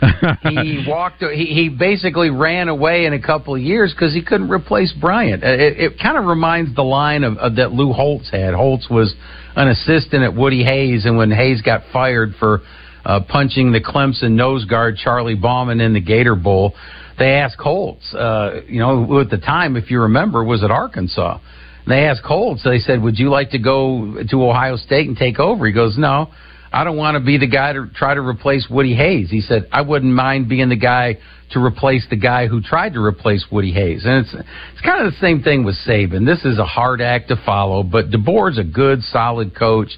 [0.42, 1.22] he walked.
[1.22, 5.42] He, he basically ran away in a couple of years because he couldn't replace Bryant.
[5.42, 8.54] Uh, It, it kind of reminds the line of, of that Lou Holtz had.
[8.54, 9.14] Holtz was
[9.56, 12.60] an assistant at Woody Hayes, and when Hayes got fired for
[13.04, 16.74] uh, punching the Clemson nose guard Charlie Bauman in the Gator Bowl,
[17.18, 18.14] they asked Holtz.
[18.14, 21.38] Uh, you know, at the time, if you remember, was at Arkansas.
[21.86, 22.62] They asked Holtz.
[22.62, 25.96] They said, "Would you like to go to Ohio State and take over?" He goes,
[25.96, 26.30] "No."
[26.72, 29.30] I don't want to be the guy to try to replace Woody Hayes.
[29.30, 31.16] He said, I wouldn't mind being the guy
[31.52, 34.04] to replace the guy who tried to replace Woody Hayes.
[34.04, 36.26] And it's it's kind of the same thing with Saban.
[36.26, 39.88] This is a hard act to follow, but DeBoer's a good, solid coach.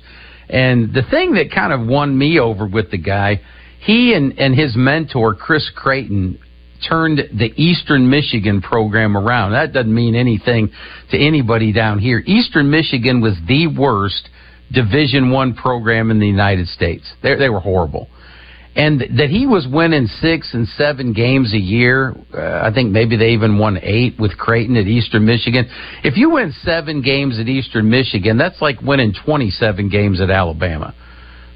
[0.50, 3.40] And the thing that kind of won me over with the guy,
[3.80, 6.38] he and, and his mentor, Chris Creighton,
[6.88, 9.52] turned the Eastern Michigan program around.
[9.52, 10.70] That doesn't mean anything
[11.10, 12.22] to anybody down here.
[12.26, 14.28] Eastern Michigan was the worst
[14.72, 17.04] Division One program in the United States.
[17.22, 18.08] They, they were horrible.
[18.76, 22.14] And that he was winning six and seven games a year.
[22.32, 25.68] Uh, I think maybe they even won eight with Creighton at Eastern Michigan.
[26.04, 30.94] If you win seven games at Eastern Michigan, that's like winning 27 games at Alabama.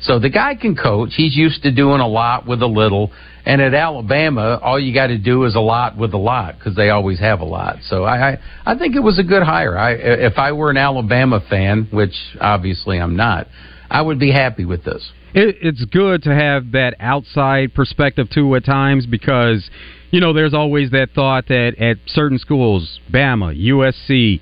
[0.00, 1.10] So the guy can coach.
[1.16, 3.12] He's used to doing a lot with a little.
[3.46, 6.74] And at Alabama, all you got to do is a lot with a lot because
[6.74, 7.76] they always have a lot.
[7.88, 9.78] So I, I, I think it was a good hire.
[9.78, 13.46] I, if I were an Alabama fan, which obviously I'm not,
[13.90, 15.10] I would be happy with this.
[15.34, 19.68] It, it's good to have that outside perspective too at times because
[20.10, 24.40] you know there's always that thought that at certain schools, Bama, USC,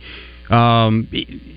[0.52, 1.08] um,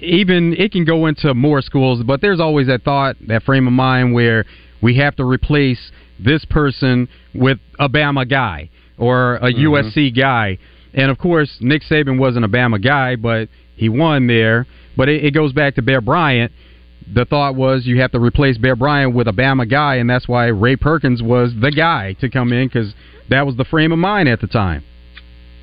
[0.02, 3.74] even it can go into more schools, but there's always that thought, that frame of
[3.74, 4.46] mind where
[4.82, 9.60] we have to replace this person with a Bama guy or a Mhm.
[9.64, 10.58] USC guy.
[10.94, 14.66] And of course, Nick Saban wasn't a Bama guy, but he won there.
[14.96, 16.54] But it, it goes back to Bear Bryant.
[17.14, 20.28] The thought was you have to replace Bear Bryant with a Bama guy, and that's
[20.28, 22.94] why Ray Perkins was the guy to come in because
[23.30, 24.84] that was the frame of mind at the time.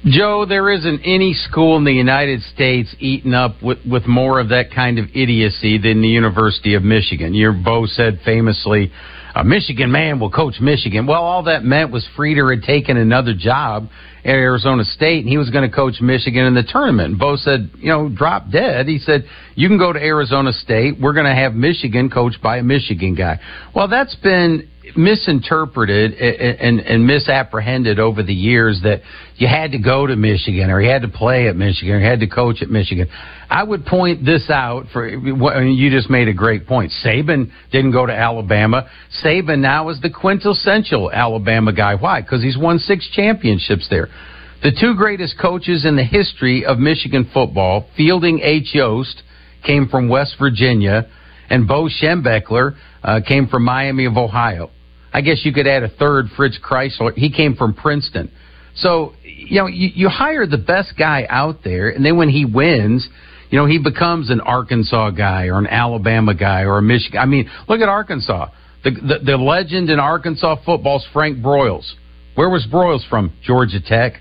[0.04, 4.48] Joe, there isn't any school in the United States eaten up with, with more of
[4.48, 7.34] that kind of idiocy than the University of Michigan.
[7.34, 8.90] Your Bo said famously,
[9.36, 11.06] a Michigan man will coach Michigan.
[11.06, 13.88] Well, all that meant was Frieder had taken another job
[14.24, 17.10] at Arizona State and he was going to coach Michigan in the tournament.
[17.10, 18.86] And Bo said, you know, drop dead.
[18.86, 21.00] He said, you can go to Arizona State.
[21.00, 23.40] We're going to have Michigan coached by a Michigan guy.
[23.74, 29.00] Well, that's been misinterpreted and, and, and misapprehended over the years that
[29.36, 32.06] you had to go to Michigan or you had to play at Michigan or you
[32.06, 33.08] had to coach at Michigan.
[33.50, 36.92] I would point this out for you just made a great point.
[37.04, 38.88] Saban didn't go to Alabama.
[39.22, 41.94] Saban now is the quintessential Alabama guy.
[41.94, 42.20] Why?
[42.20, 44.08] Because he's won six championships there.
[44.62, 48.74] The two greatest coaches in the history of Michigan football, Fielding H.
[48.74, 49.22] Yost,
[49.66, 51.08] came from West Virginia,
[51.50, 54.70] and Bo Schembechler uh, came from Miami of Ohio.
[55.12, 57.12] I guess you could add a third, Fritz Crisler.
[57.14, 58.30] He came from Princeton.
[58.76, 62.44] So, you know, you, you hire the best guy out there, and then when he
[62.44, 63.06] wins,
[63.50, 67.18] you know, he becomes an Arkansas guy or an Alabama guy or a Michigan.
[67.18, 68.48] I mean, look at Arkansas.
[68.82, 71.92] The, the, the legend in Arkansas football is Frank Broyles.
[72.34, 73.32] Where was Broyles from?
[73.44, 74.14] Georgia Tech.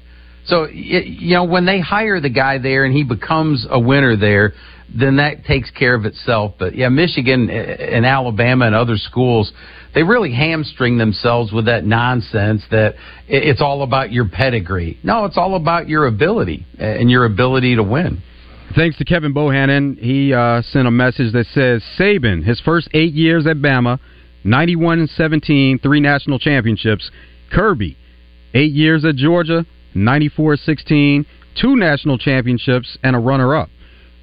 [0.46, 4.54] So, you know, when they hire the guy there and he becomes a winner there,
[4.94, 6.56] then that takes care of itself.
[6.60, 7.54] But yeah, Michigan eh,
[7.96, 9.52] and Alabama and other schools,
[9.94, 12.96] they really hamstring themselves with that nonsense that
[13.28, 14.98] it's all about your pedigree.
[15.04, 18.22] No, it's all about your ability and your ability to win.
[18.76, 23.14] Thanks to Kevin Bohannon, he uh, sent a message that says Saban, his first eight
[23.14, 24.00] years at Bama,
[24.46, 27.12] 91 and 17, three national championships.
[27.52, 27.98] Kirby,
[28.54, 31.26] eight years at Georgia, 94 16,
[31.60, 33.70] two national championships, and a runner up.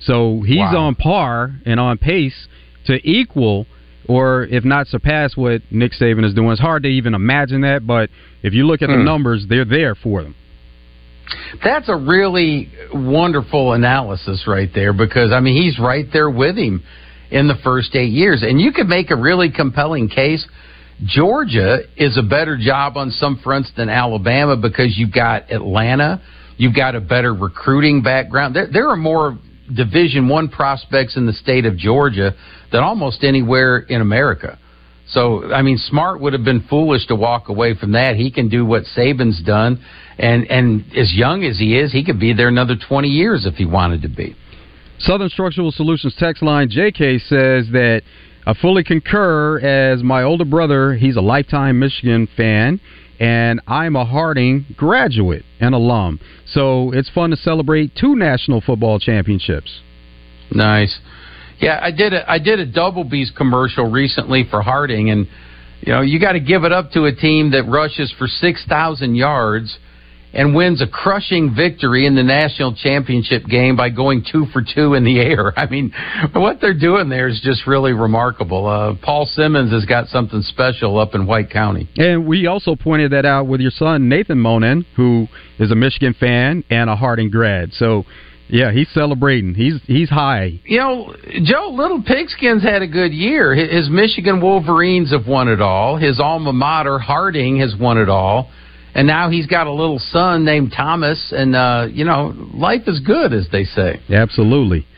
[0.00, 0.86] So he's Wow.
[0.86, 2.48] on par and on pace
[2.86, 3.66] to equal
[4.08, 6.50] or if not surpass what Nick Saban is doing.
[6.50, 8.10] It's hard to even imagine that, but
[8.42, 9.04] if you look at the Hmm.
[9.04, 10.34] numbers, they're there for them.
[11.62, 16.82] That's a really wonderful analysis right there because, I mean, he's right there with him
[17.30, 18.42] in the first eight years.
[18.42, 20.46] And you could make a really compelling case.
[21.04, 26.20] Georgia is a better job on some fronts than Alabama because you've got Atlanta,
[26.56, 28.56] you've got a better recruiting background.
[28.56, 29.36] There, there are more
[29.74, 32.34] Division One prospects in the state of Georgia
[32.72, 34.58] than almost anywhere in America.
[35.08, 38.16] So, I mean, Smart would have been foolish to walk away from that.
[38.16, 39.82] He can do what Saban's done,
[40.18, 43.54] and and as young as he is, he could be there another twenty years if
[43.54, 44.36] he wanted to be.
[44.98, 48.02] Southern Structural Solutions text line JK says that
[48.46, 49.58] I fully concur.
[49.60, 52.80] As my older brother, he's a lifetime Michigan fan,
[53.20, 56.20] and I'm a Harding graduate and alum.
[56.46, 59.80] So it's fun to celebrate two national football championships.
[60.50, 60.98] Nice.
[61.60, 65.26] Yeah, I did a I did a Double B's commercial recently for Harding, and
[65.80, 68.64] you know you got to give it up to a team that rushes for six
[68.68, 69.78] thousand yards
[70.32, 74.94] and wins a crushing victory in the national championship game by going two for two
[74.94, 75.52] in the air.
[75.58, 75.92] I mean,
[76.34, 78.66] what they're doing there is just really remarkable.
[78.66, 81.88] Uh, Paul Simmons has got something special up in White County.
[81.96, 86.14] And we also pointed that out with your son Nathan Monin, who is a Michigan
[86.18, 87.72] fan and a Harding grad.
[87.72, 88.04] So.
[88.50, 89.54] Yeah, he's celebrating.
[89.54, 90.58] He's he's high.
[90.64, 91.14] You know,
[91.44, 93.54] Joe, Little Pigskins had a good year.
[93.54, 95.98] His Michigan Wolverines have won it all.
[95.98, 98.50] His alma mater, Harding, has won it all
[98.98, 102.98] and now he's got a little son named Thomas, and uh, you know, life is
[102.98, 104.00] good, as they say.
[104.10, 104.88] Absolutely.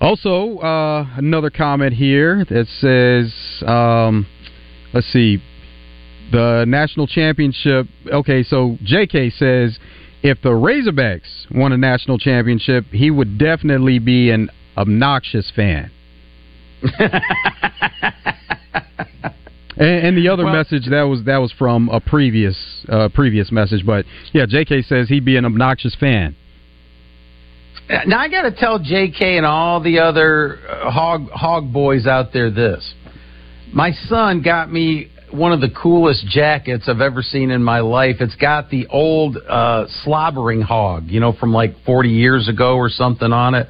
[0.00, 4.26] Also, uh, another comment here that says, um,
[4.94, 5.42] let's see,
[6.32, 7.86] the national championship.
[8.10, 9.28] Okay, so J.K.
[9.28, 9.78] says
[10.22, 15.90] if the Razorbacks won a national championship, he would definitely be an obnoxious fan.
[19.76, 22.56] And, and the other well, message that was that was from a previous
[22.88, 24.82] uh, previous message, but yeah, J.K.
[24.82, 26.36] says he'd be an obnoxious fan.
[28.06, 29.36] Now I got to tell J.K.
[29.36, 32.94] and all the other uh, hog hog boys out there this:
[33.72, 38.16] my son got me one of the coolest jackets I've ever seen in my life.
[38.20, 42.88] It's got the old uh, slobbering hog, you know, from like 40 years ago or
[42.88, 43.68] something on it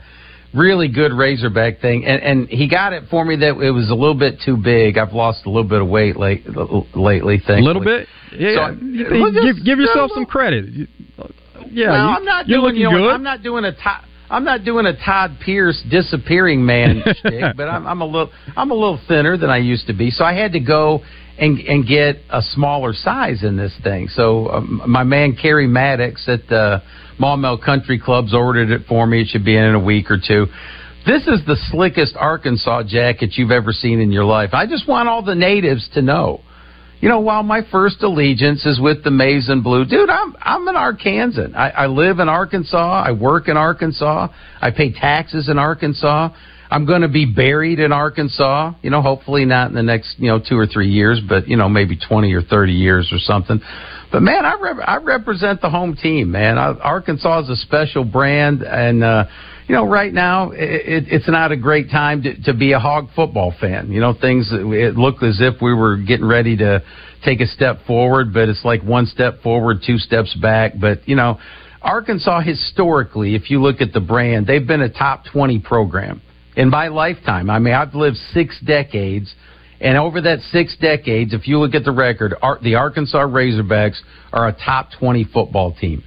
[0.54, 3.94] really good Razorback thing, and and he got it for me that it was a
[3.94, 4.98] little bit too big.
[4.98, 6.44] I've lost a little bit of weight late,
[6.94, 7.38] lately.
[7.38, 7.60] Thankfully.
[7.60, 8.54] A little bit, yeah.
[8.54, 10.88] So, uh, give give yourself some credit.
[11.70, 13.14] Yeah, well, you, I'm not you're doing, looking you know, good.
[13.14, 14.04] I'm not doing a top.
[14.30, 18.70] I'm not doing a Todd Pierce disappearing man shtick, but I'm, I'm a little I'm
[18.70, 20.10] a little thinner than I used to be.
[20.10, 21.02] So I had to go
[21.38, 24.08] and and get a smaller size in this thing.
[24.08, 26.82] So um, my man Kerry Maddox at the
[27.18, 29.22] Maumelle Country Club's ordered it for me.
[29.22, 30.46] It should be in in a week or two.
[31.06, 34.50] This is the slickest Arkansas jacket you've ever seen in your life.
[34.54, 36.40] I just want all the natives to know.
[37.00, 40.66] You know, while my first allegiance is with the maize and blue, dude, I'm I'm
[40.68, 41.54] an Arkansan.
[41.54, 43.02] I, I live in Arkansas.
[43.06, 44.28] I work in Arkansas.
[44.60, 46.30] I pay taxes in Arkansas.
[46.70, 48.72] I'm going to be buried in Arkansas.
[48.82, 51.56] You know, hopefully not in the next you know two or three years, but you
[51.56, 53.60] know maybe 20 or 30 years or something.
[54.10, 56.58] But man, I rep- I represent the home team, man.
[56.58, 59.24] I, Arkansas is a special brand, and uh,
[59.68, 63.08] you know, right now it, it's not a great time to, to be a hog
[63.16, 63.90] football fan.
[63.90, 66.82] You know, things it looked as if we were getting ready to
[67.24, 70.74] take a step forward, but it's like one step forward, two steps back.
[70.78, 71.38] But you know,
[71.82, 76.22] Arkansas historically, if you look at the brand, they've been a top 20 program
[76.56, 77.50] in my lifetime.
[77.50, 79.34] I mean, I've lived six decades
[79.80, 83.98] and over that six decades, if you look at the record, the Arkansas Razorbacks
[84.32, 86.02] are a top 20 football team.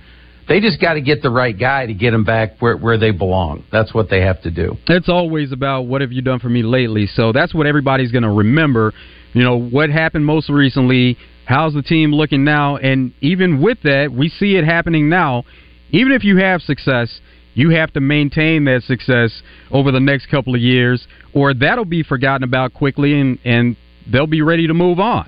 [0.48, 3.12] They just got to get the right guy to get them back where, where they
[3.12, 3.66] belong.
[3.72, 4.78] That's what they have to do.
[4.88, 7.06] It's always about what have you done for me lately.
[7.06, 8.94] So that's what everybody's going to remember.
[9.34, 12.78] You know, what happened most recently, how's the team looking now?
[12.78, 15.44] And even with that, we see it happening now.
[15.92, 17.20] Even if you have success,
[17.58, 19.42] you have to maintain that success
[19.72, 23.76] over the next couple of years, or that'll be forgotten about quickly, and and
[24.10, 25.28] they'll be ready to move on.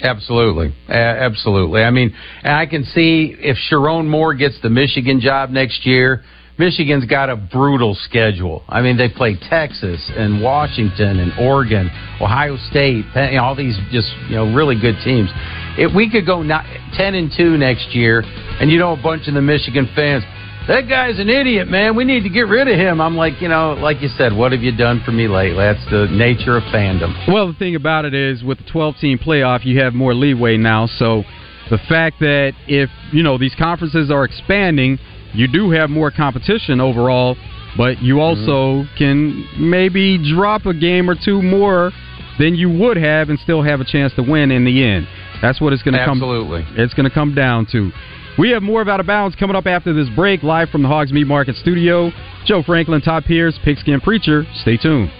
[0.00, 1.82] Absolutely, absolutely.
[1.82, 2.14] I mean,
[2.44, 6.22] I can see if Sherrone Moore gets the Michigan job next year.
[6.58, 8.62] Michigan's got a brutal schedule.
[8.68, 14.08] I mean, they play Texas and Washington and Oregon, Ohio State, know, all these just
[14.28, 15.28] you know really good teams.
[15.76, 16.64] If we could go not,
[16.94, 18.22] ten and two next year,
[18.60, 20.22] and you know a bunch of the Michigan fans,
[20.68, 21.94] that guy's an idiot, man.
[21.94, 23.00] We need to get rid of him.
[23.00, 25.62] I'm like, you know, like you said, what have you done for me lately?
[25.62, 27.14] That's the nature of fandom.
[27.32, 30.56] Well, the thing about it is, with the 12 team playoff, you have more leeway
[30.56, 30.86] now.
[30.86, 31.22] So
[31.70, 34.98] the fact that if, you know, these conferences are expanding,
[35.32, 37.36] you do have more competition overall,
[37.76, 38.96] but you also mm-hmm.
[38.96, 41.92] can maybe drop a game or two more
[42.38, 45.06] than you would have and still have a chance to win in the end.
[45.40, 46.18] That's what it's going to come.
[46.18, 47.92] Absolutely, it's going to come down to.
[48.38, 50.88] We have more of Out of Bounds coming up after this break, live from the
[50.88, 52.10] Hogs Meat Market studio.
[52.44, 54.44] Joe Franklin, Todd Pierce, Pigskin Preacher.
[54.60, 55.10] Stay tuned.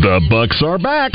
[0.00, 1.12] The Bucks are back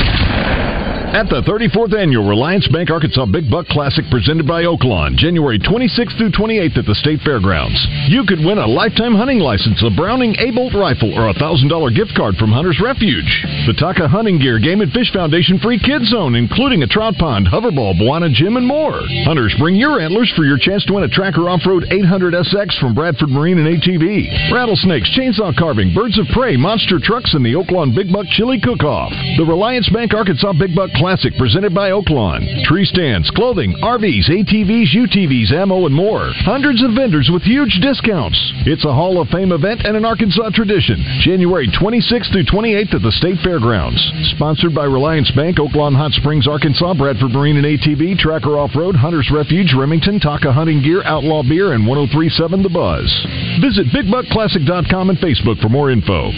[1.14, 6.18] At the 34th Annual Reliance Bank Arkansas Big Buck Classic presented by Oaklawn, January 26th
[6.18, 7.78] through 28th at the State Fairgrounds.
[8.10, 12.18] You could win a lifetime hunting license, a Browning A-Bolt rifle, or a $1,000 gift
[12.18, 13.30] card from Hunter's Refuge.
[13.70, 17.46] The Taka Hunting Gear Game and Fish Foundation free kids zone, including a trout pond,
[17.46, 18.98] hoverball, Bwana gym, and more.
[19.22, 22.90] Hunters, bring your antlers for your chance to win a Tracker Off-Road 800 SX from
[22.90, 24.50] Bradford Marine and ATV.
[24.50, 29.14] Rattlesnakes, chainsaw carving, birds of prey, monster trucks, and the Oaklawn Big Buck Chili Cook-Off.
[29.38, 31.03] The Reliance Bank Arkansas Big Buck Classic
[31.36, 32.64] presented by Oaklawn.
[32.64, 36.32] Tree stands, clothing, RVs, ATVs, UTVs, ammo, and more.
[36.48, 38.40] Hundreds of vendors with huge discounts.
[38.64, 40.96] It's a Hall of Fame event and an Arkansas tradition.
[41.20, 44.00] January 26th through 28th at the State Fairgrounds.
[44.34, 49.30] Sponsored by Reliance Bank, Oaklawn Hot Springs, Arkansas, Bradford Marine and ATV, Tracker Off-Road, Hunter's
[49.30, 53.12] Refuge, Remington, Taka Hunting Gear, Outlaw Beer, and 1037 The Buzz.
[53.60, 56.32] Visit BigBuckClassic.com and Facebook for more info.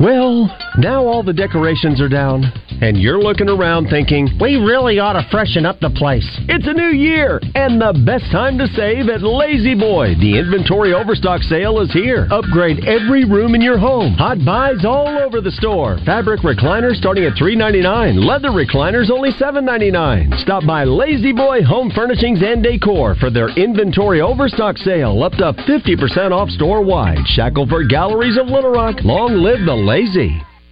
[0.00, 0.27] Well,
[0.78, 2.44] now all the decorations are down,
[2.80, 6.26] and you're looking around thinking, we really ought to freshen up the place.
[6.48, 10.14] It's a new year, and the best time to save at La-Z-Boy.
[10.20, 12.28] The inventory overstock sale is here.
[12.30, 14.14] Upgrade every room in your home.
[14.14, 15.98] Hot buys all over the store.
[16.06, 18.22] Fabric recliners starting at $3.99.
[18.22, 20.38] Leather recliners only $7.99.
[20.42, 26.30] Stop by La-Z-Boy Home Furnishings and Decor for their inventory overstock sale, up to 50%
[26.30, 27.18] off store wide.
[27.36, 28.96] Shackleford Galleries of Little Rock.
[29.02, 30.37] Long live the lazy.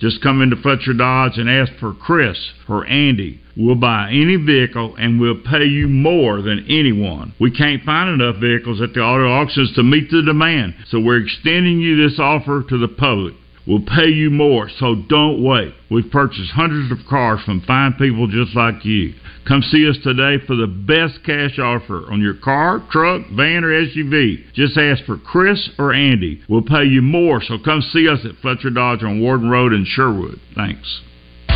[0.00, 3.40] Just come into Fletcher Dodge and ask for Chris or Andy.
[3.54, 7.34] We'll buy any vehicle and we'll pay you more than anyone.
[7.38, 11.22] We can't find enough vehicles at the auto auctions to meet the demand, so we're
[11.22, 13.34] extending you this offer to the public.
[13.66, 15.74] We'll pay you more, so don't wait.
[15.90, 19.12] We've purchased hundreds of cars from fine people just like you.
[19.46, 23.70] Come see us today for the best cash offer on your car, truck, van, or
[23.70, 24.52] SUV.
[24.52, 26.42] Just ask for Chris or Andy.
[26.48, 29.84] We'll pay you more, so come see us at Fletcher Dodge on Warden Road in
[29.84, 30.38] Sherwood.
[30.54, 31.00] Thanks.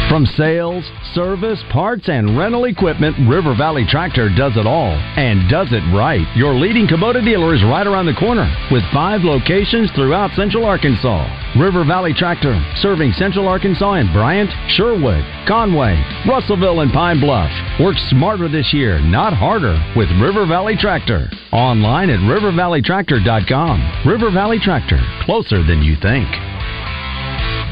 [0.09, 5.69] From sales, service, parts, and rental equipment, River Valley Tractor does it all and does
[5.71, 6.27] it right.
[6.37, 11.44] Your leading Kubota dealer is right around the corner with five locations throughout Central Arkansas.
[11.59, 15.95] River Valley Tractor, serving Central Arkansas and Bryant, Sherwood, Conway,
[16.29, 17.51] Russellville, and Pine Bluff.
[17.79, 21.31] Work smarter this year, not harder, with River Valley Tractor.
[21.53, 24.03] Online at rivervalleytractor.com.
[24.05, 26.27] River Valley Tractor, closer than you think.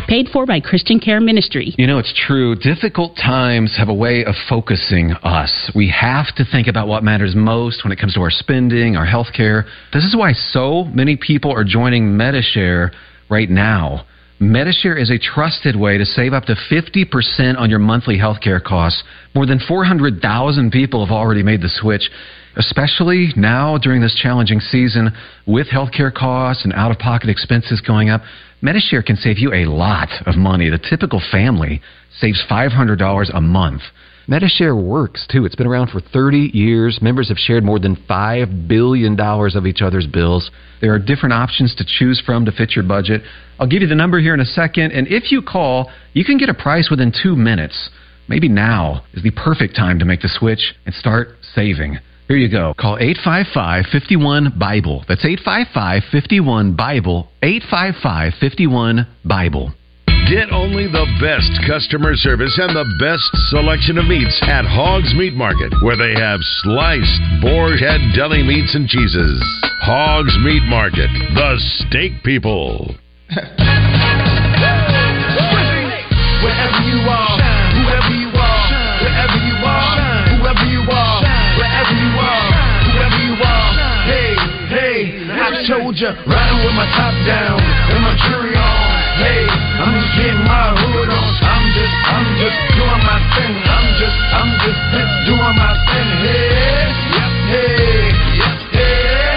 [0.07, 1.74] Paid for by Christian Care Ministry.
[1.76, 2.55] You know, it's true.
[2.55, 5.72] Difficult times have a way of focusing us.
[5.74, 9.07] We have to think about what matters most when it comes to our spending, our
[9.07, 9.66] health care.
[9.93, 12.93] This is why so many people are joining Medi-Share
[13.33, 14.05] right now.
[14.39, 19.03] Medi-Share is a trusted way to save up to 50% on your monthly healthcare costs.
[19.35, 22.11] More than 400,000 people have already made the switch,
[22.57, 25.11] especially now during this challenging season
[25.47, 28.20] with healthcare costs and out of pocket expenses going up.
[28.61, 30.68] Medi-Share can save you a lot of money.
[30.68, 31.80] The typical family
[32.18, 33.83] saves $500 a month.
[34.29, 35.45] Medi-Share works too.
[35.45, 37.01] It's been around for 30 years.
[37.03, 40.51] Members have shared more than $5 billion of each other's bills.
[40.81, 43.23] There are different options to choose from to fit your budget.
[43.59, 46.39] I'll give you the number here in a second, and if you call, you can
[46.39, 47.91] get a price within two minutes.
[48.29, 51.99] Maybe now is the perfect time to make the switch and start saving.
[52.29, 52.73] Here you go.
[52.79, 55.05] Call 855 51 Bible.
[55.09, 57.29] That's 855 51 Bible.
[57.43, 59.73] 855 51 Bible.
[60.33, 65.35] Get only the best customer service and the best selection of meats at Hogs Meat
[65.35, 69.37] Market, where they have sliced boar head deli meats and cheeses.
[69.85, 72.97] Hogs Meat Market, the steak people.
[73.28, 73.45] You you
[76.80, 77.28] you you you
[85.53, 87.61] you told ya, riding with my top down
[89.21, 91.31] Hey, I'm just getting my hood on.
[91.45, 93.55] I'm just, I'm just doing my thing.
[93.61, 94.81] I'm just, I'm just
[95.29, 96.09] doing my thing.
[96.23, 96.89] Hey,
[97.53, 98.09] hey,
[98.73, 99.37] hey,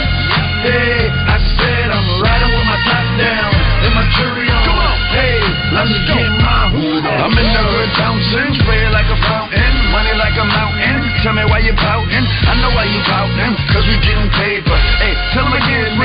[0.63, 0.99] hey.
[1.27, 3.51] I said I'm riding with my top down
[3.83, 4.63] and my jury on.
[5.11, 5.39] Hey,
[5.75, 7.17] I'm just getting my hood on.
[7.27, 11.03] I'm in the hood bouncing, spray like a fountain, money like a mountain.
[11.23, 12.25] Tell me why you pouting?
[12.47, 14.74] I know why you pouting, cause we getting paper.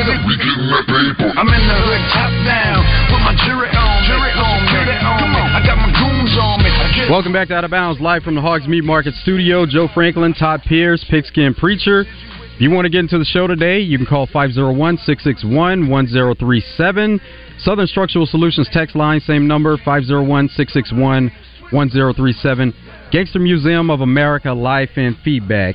[0.00, 0.24] Hey, tell them again, nigga.
[0.24, 1.28] We getting that paper.
[1.36, 2.80] I'm in the hood top down,
[3.12, 5.18] with my jury on, jury on, jury on.
[5.20, 6.72] Come on, I got my goons on me.
[7.10, 9.66] Welcome back to Out of Bounds, live from the Hogs Meat Market Studio.
[9.66, 12.06] Joe Franklin, Todd Pierce, Pigskin Preacher.
[12.08, 17.20] If you want to get into the show today, you can call 501 661 1037.
[17.58, 21.30] Southern Structural Solutions text line, same number, 501 661
[21.72, 22.74] 1037.
[23.12, 25.74] Gangster Museum of America, life and feedback.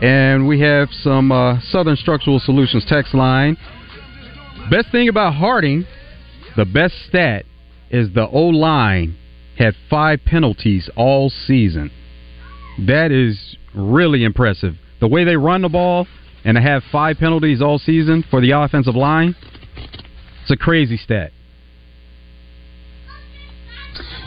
[0.00, 3.58] And we have some uh, Southern Structural Solutions text line.
[4.70, 5.84] Best thing about Harding,
[6.56, 7.44] the best stat
[7.90, 9.16] is the O line
[9.58, 11.90] had five penalties all season.
[12.86, 14.76] That is really impressive.
[15.00, 16.06] The way they run the ball
[16.44, 19.36] and to have five penalties all season for the offensive line,
[20.42, 21.32] it's a crazy stat.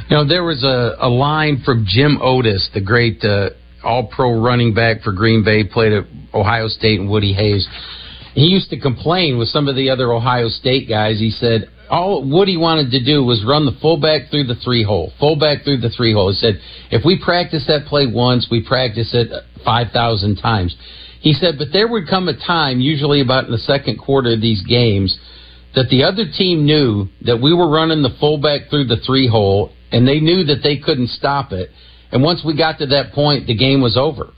[0.10, 3.52] You know, there was a, a line from Jim Otis, the great uh,
[3.84, 7.68] all pro running back for Green Bay, played at Ohio State and Woody Hayes.
[8.34, 11.20] He used to complain with some of the other Ohio State guys.
[11.20, 15.12] He said, all Woody wanted to do was run the fullback through the three hole,
[15.20, 16.30] fullback through the three hole.
[16.30, 16.60] He said,
[16.90, 19.30] if we practice that play once, we practice it
[19.64, 20.76] 5,000 times.
[21.22, 24.42] He said, but there would come a time, usually about in the second quarter of
[24.42, 25.18] these games,
[25.76, 29.72] that the other team knew that we were running the fullback through the three hole,
[29.92, 31.70] and they knew that they couldn't stop it.
[32.14, 34.32] And once we got to that point, the game was over.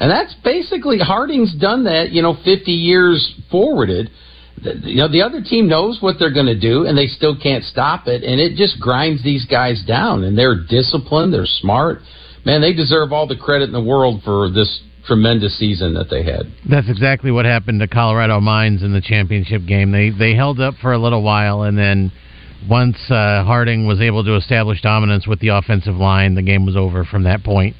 [0.00, 4.10] And that's basically Harding's done that, you know, 50 years forwarded.
[4.62, 7.62] You know, the other team knows what they're going to do, and they still can't
[7.62, 10.24] stop it, and it just grinds these guys down.
[10.24, 12.00] And they're disciplined, they're smart.
[12.44, 16.22] Man, they deserve all the credit in the world for this tremendous season that they
[16.22, 16.52] had.
[16.68, 19.92] That's exactly what happened to Colorado Mines in the championship game.
[19.92, 22.12] They they held up for a little while, and then
[22.68, 26.76] once uh, Harding was able to establish dominance with the offensive line, the game was
[26.76, 27.76] over from that point.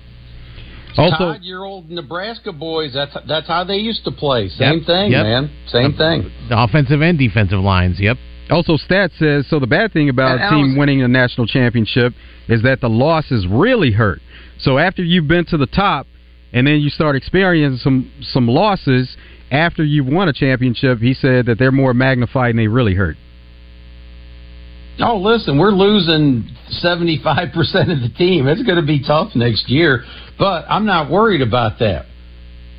[0.96, 4.48] Also, Todd, your old Nebraska boys, that's that's how they used to play.
[4.48, 5.22] Same Yep, thing, yep.
[5.24, 5.50] man.
[5.68, 6.30] Same thing.
[6.48, 8.00] The offensive and defensive lines.
[8.00, 8.16] Yep.
[8.50, 9.60] Also, stats says so.
[9.60, 12.12] The bad thing about And a team Alex- winning a national championship
[12.48, 14.20] is that the losses really hurt.
[14.58, 16.06] So after you've been to the top,
[16.52, 19.16] and then you start experiencing some some losses
[19.52, 23.16] after you've won a championship, he said that they're more magnified and they really hurt.
[24.99, 26.49] Oh, listen, we're losing
[26.84, 27.55] 75%
[27.93, 28.47] of the team.
[28.49, 30.05] It's going to be tough next year,
[30.38, 32.07] but I'm not worried about that.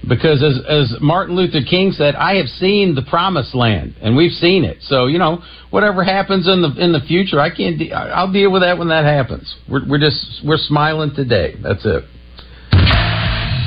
[0.08, 4.32] Because as as Martin Luther King said, I have seen the promised land and we've
[4.32, 4.78] seen it.
[4.82, 8.52] So, you know, whatever happens in the in the future, I can't de- I'll deal
[8.52, 9.56] with that when that happens.
[9.70, 11.54] We're we're just we're smiling today.
[11.62, 12.04] That's it.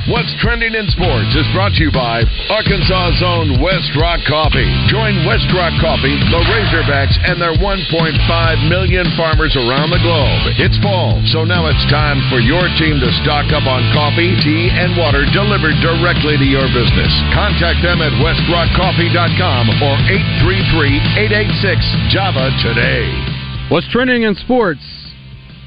[0.05, 2.21] What's trending in sports is brought to you by
[2.53, 4.69] Arkansas's own West Rock Coffee.
[4.85, 8.13] Join West Rock Coffee, the Razorbacks, and their 1.5
[8.69, 10.61] million farmers around the globe.
[10.61, 14.69] It's fall, so now it's time for your team to stock up on coffee, tea,
[14.69, 17.09] and water delivered directly to your business.
[17.33, 19.97] Contact them at westrockcoffee.com or
[21.17, 23.09] 833-886-JAVA today.
[23.73, 24.85] What's trending in sports?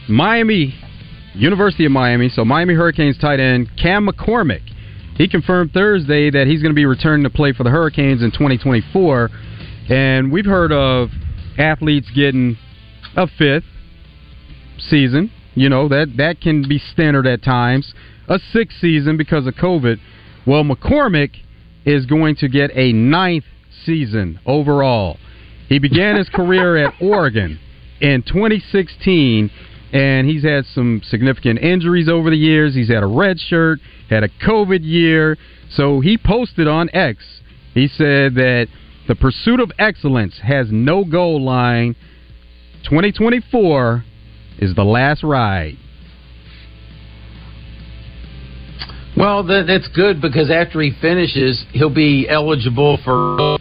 [0.06, 0.78] Miami,
[1.38, 4.62] University of Miami, so Miami Hurricanes tight end Cam McCormick.
[5.16, 8.30] He confirmed Thursday that he's going to be returning to play for the Hurricanes in
[8.32, 9.30] 2024.
[9.88, 11.10] And we've heard of
[11.56, 12.56] athletes getting
[13.16, 13.64] a fifth
[14.78, 15.32] season.
[15.54, 17.94] You know, that, that can be standard at times.
[18.28, 19.98] A sixth season because of COVID.
[20.46, 21.36] Well, McCormick
[21.84, 23.44] is going to get a ninth
[23.84, 25.18] season overall.
[25.68, 27.58] He began his career at Oregon
[28.00, 29.50] in 2016,
[29.92, 32.74] and he's had some significant injuries over the years.
[32.74, 33.78] He's had a red shirt,
[34.10, 35.36] had a COVID year.
[35.70, 37.24] So he posted on X.
[37.74, 38.68] He said that
[39.06, 41.94] the pursuit of excellence has no goal line.
[42.84, 44.04] 2024
[44.58, 45.76] is the last ride.
[49.16, 53.58] Well, that's good because after he finishes, he'll be eligible for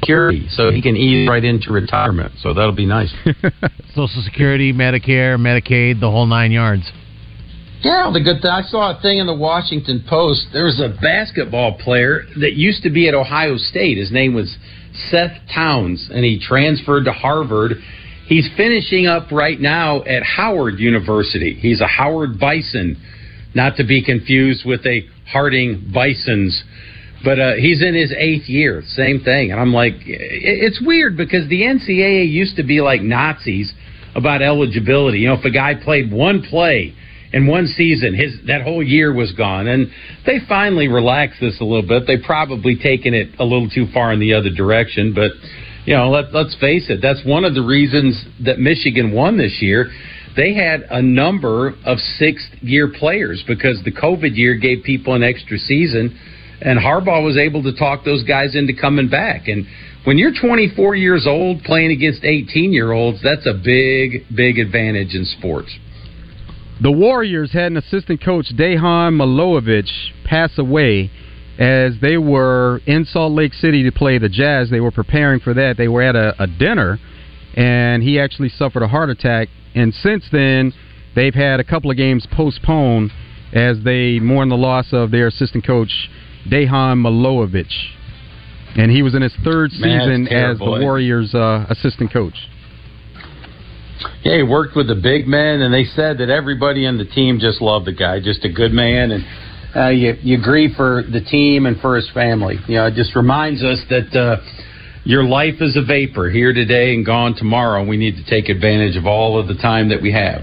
[0.00, 2.32] security, so he can ease right into retirement.
[2.40, 3.14] So that'll be nice.
[3.94, 6.90] Social Security, Medicare, Medicaid, the whole nine yards.
[7.82, 8.50] Yeah, the good thing.
[8.50, 10.48] I saw a thing in the Washington Post.
[10.52, 13.96] There was a basketball player that used to be at Ohio State.
[13.96, 14.54] His name was
[15.08, 17.72] Seth Towns, and he transferred to Harvard.
[18.26, 21.54] He's finishing up right now at Howard University.
[21.54, 23.00] He's a Howard Bison,
[23.54, 26.62] not to be confused with a Harding Bisons.
[27.22, 29.52] But uh, he's in his eighth year, same thing.
[29.52, 33.72] And I'm like, it's weird because the NCAA used to be like Nazis
[34.14, 35.18] about eligibility.
[35.18, 36.94] You know, if a guy played one play
[37.32, 39.66] in one season, his that whole year was gone.
[39.66, 39.88] And
[40.24, 42.06] they finally relaxed this a little bit.
[42.06, 45.32] They've probably taken it a little too far in the other direction, but
[45.86, 49.58] you know, let, let's face it, that's one of the reasons that Michigan won this
[49.60, 49.90] year.
[50.36, 55.22] They had a number of sixth year players because the COVID year gave people an
[55.22, 56.18] extra season,
[56.62, 59.48] and Harbaugh was able to talk those guys into coming back.
[59.48, 59.66] And
[60.04, 65.14] when you're 24 years old playing against 18 year olds, that's a big, big advantage
[65.14, 65.76] in sports.
[66.82, 69.90] The Warriors had an assistant coach, Dejan Milojevic,
[70.24, 71.10] pass away
[71.58, 74.70] as they were in Salt Lake City to play the Jazz.
[74.70, 75.76] They were preparing for that.
[75.76, 76.98] They were at a, a dinner,
[77.54, 79.48] and he actually suffered a heart attack.
[79.74, 80.72] And since then,
[81.14, 83.10] they've had a couple of games postponed
[83.52, 86.08] as they mourn the loss of their assistant coach,
[86.48, 87.72] Dejan Milojevic.
[88.76, 90.64] And he was in his third Man, season as the?
[90.64, 92.36] Warriors' uh, assistant coach.
[94.22, 97.38] Yeah, he worked with the big men, and they said that everybody on the team
[97.38, 99.24] just loved the guy, just a good man, and
[99.76, 102.56] uh, you you grieve for the team and for his family.
[102.66, 104.36] You know, it just reminds us that uh,
[105.04, 107.84] your life is a vapor, here today and gone tomorrow.
[107.84, 110.42] We need to take advantage of all of the time that we have.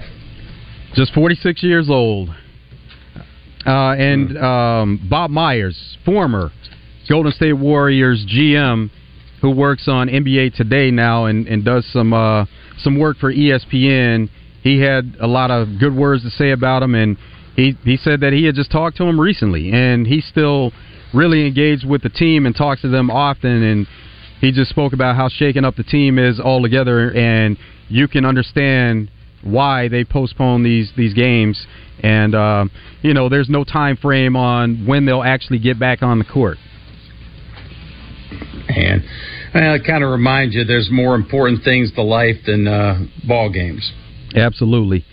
[0.94, 2.30] Just 46 years old.
[3.66, 6.50] Uh, and um, Bob Myers, former
[7.08, 8.90] Golden State Warriors GM,
[9.40, 12.44] who works on NBA Today now and, and does some uh,
[12.78, 14.28] some work for ESPN.
[14.62, 17.16] He had a lot of good words to say about him, and
[17.56, 20.72] he he said that he had just talked to him recently, and he's still
[21.14, 23.62] really engaged with the team and talks to them often.
[23.62, 23.86] And
[24.40, 27.56] he just spoke about how shaken up the team is altogether, and
[27.88, 29.10] you can understand
[29.42, 31.66] why they postpone these these games.
[32.02, 32.66] And uh,
[33.02, 36.58] you know, there's no time frame on when they'll actually get back on the court.
[38.68, 39.02] And
[39.54, 43.50] well, it kind of reminds you there's more important things to life than uh, ball
[43.50, 43.92] games.
[44.34, 45.04] Absolutely.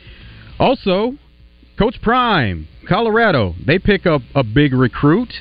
[0.60, 1.16] Also,
[1.78, 5.34] Coach Prime, Colorado, they pick up a big recruit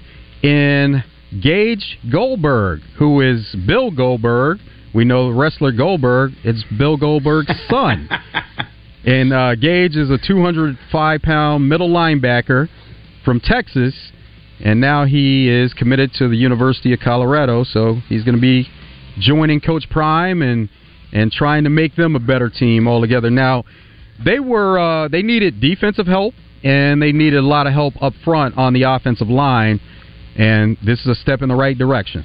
[0.43, 1.03] in
[1.43, 4.59] Gage Goldberg, who is Bill Goldberg.
[4.95, 6.33] We know wrestler Goldberg.
[6.45, 8.09] It's Bill Goldberg's son.
[9.07, 12.69] and uh, Gage is a 205 pound middle linebacker
[13.25, 13.95] from Texas,
[14.65, 17.65] and now he is committed to the University of Colorado.
[17.65, 18.67] So he's going to be
[19.19, 20.69] joining Coach Prime and
[21.13, 23.31] and trying to make them a better team altogether.
[23.31, 23.65] Now
[24.25, 28.15] they were uh, they needed defensive help and they needed a lot of help up
[28.25, 29.81] front on the offensive line,
[30.35, 32.25] and this is a step in the right direction.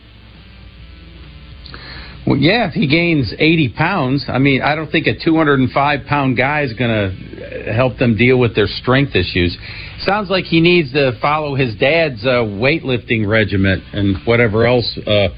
[2.29, 6.37] Well, yeah, if he gains 80 pounds, I mean, I don't think a 205 pound
[6.37, 9.57] guy is going to help them deal with their strength issues.
[10.01, 15.29] Sounds like he needs to follow his dad's uh, weightlifting regiment and whatever else uh,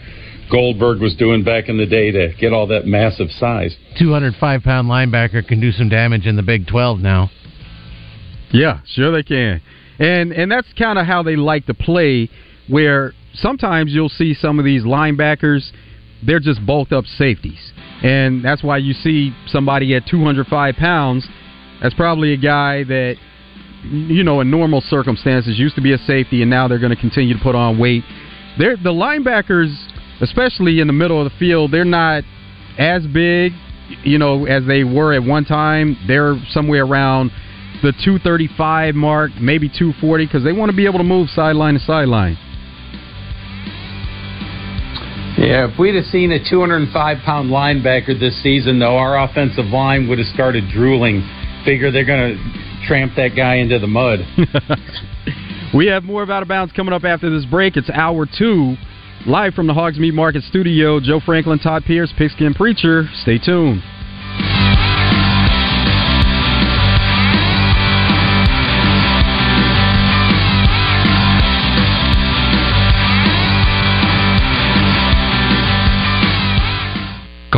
[0.51, 3.73] Goldberg was doing back in the day to get all that massive size.
[3.97, 7.31] 205 pound linebacker can do some damage in the Big 12 now.
[8.51, 9.61] Yeah, sure they can.
[9.97, 12.29] And and that's kind of how they like to play
[12.67, 15.71] where sometimes you'll see some of these linebackers
[16.25, 17.71] they're just bulked up safeties.
[18.03, 21.27] And that's why you see somebody at 205 pounds
[21.81, 23.15] that's probably a guy that
[23.83, 27.01] you know in normal circumstances used to be a safety and now they're going to
[27.01, 28.03] continue to put on weight.
[28.59, 29.73] They're the linebackers
[30.21, 32.23] especially in the middle of the field, they're not
[32.77, 33.51] as big,
[34.03, 35.97] you know, as they were at one time.
[36.07, 37.31] They're somewhere around
[37.81, 41.79] the 235 mark, maybe 240, because they want to be able to move sideline to
[41.79, 42.37] sideline.
[45.37, 50.07] Yeah, if we'd have seen a 205 pound linebacker this season, though, our offensive line
[50.09, 51.27] would have started drooling.
[51.65, 54.19] Figure they're going to tramp that guy into the mud.
[55.73, 57.77] we have more of Out of Bounds coming up after this break.
[57.77, 58.75] It's hour two.
[59.25, 63.07] Live from the Hogs Meat Market Studio, Joe Franklin, Todd Pierce, Pigskin Preacher.
[63.21, 63.83] Stay tuned.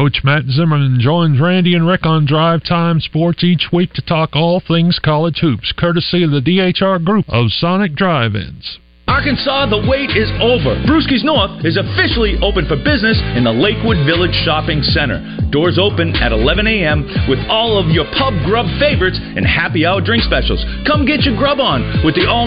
[0.04, 4.32] Coach Matt Zimmerman joins Randy and Rick on Drive Time Sports each week to talk
[4.36, 8.80] all things college hoops, courtesy of the DHR Group of Sonic Drive-Ins.
[9.08, 10.76] Arkansas, the wait is over.
[10.84, 15.22] Brewski's North is officially open for business in the Lakewood Village Shopping Center.
[15.54, 17.06] Doors open at 11 a.m.
[17.30, 20.66] with all of your pub grub favorites and happy hour drink specials.
[20.90, 22.42] Come get your grub on with the all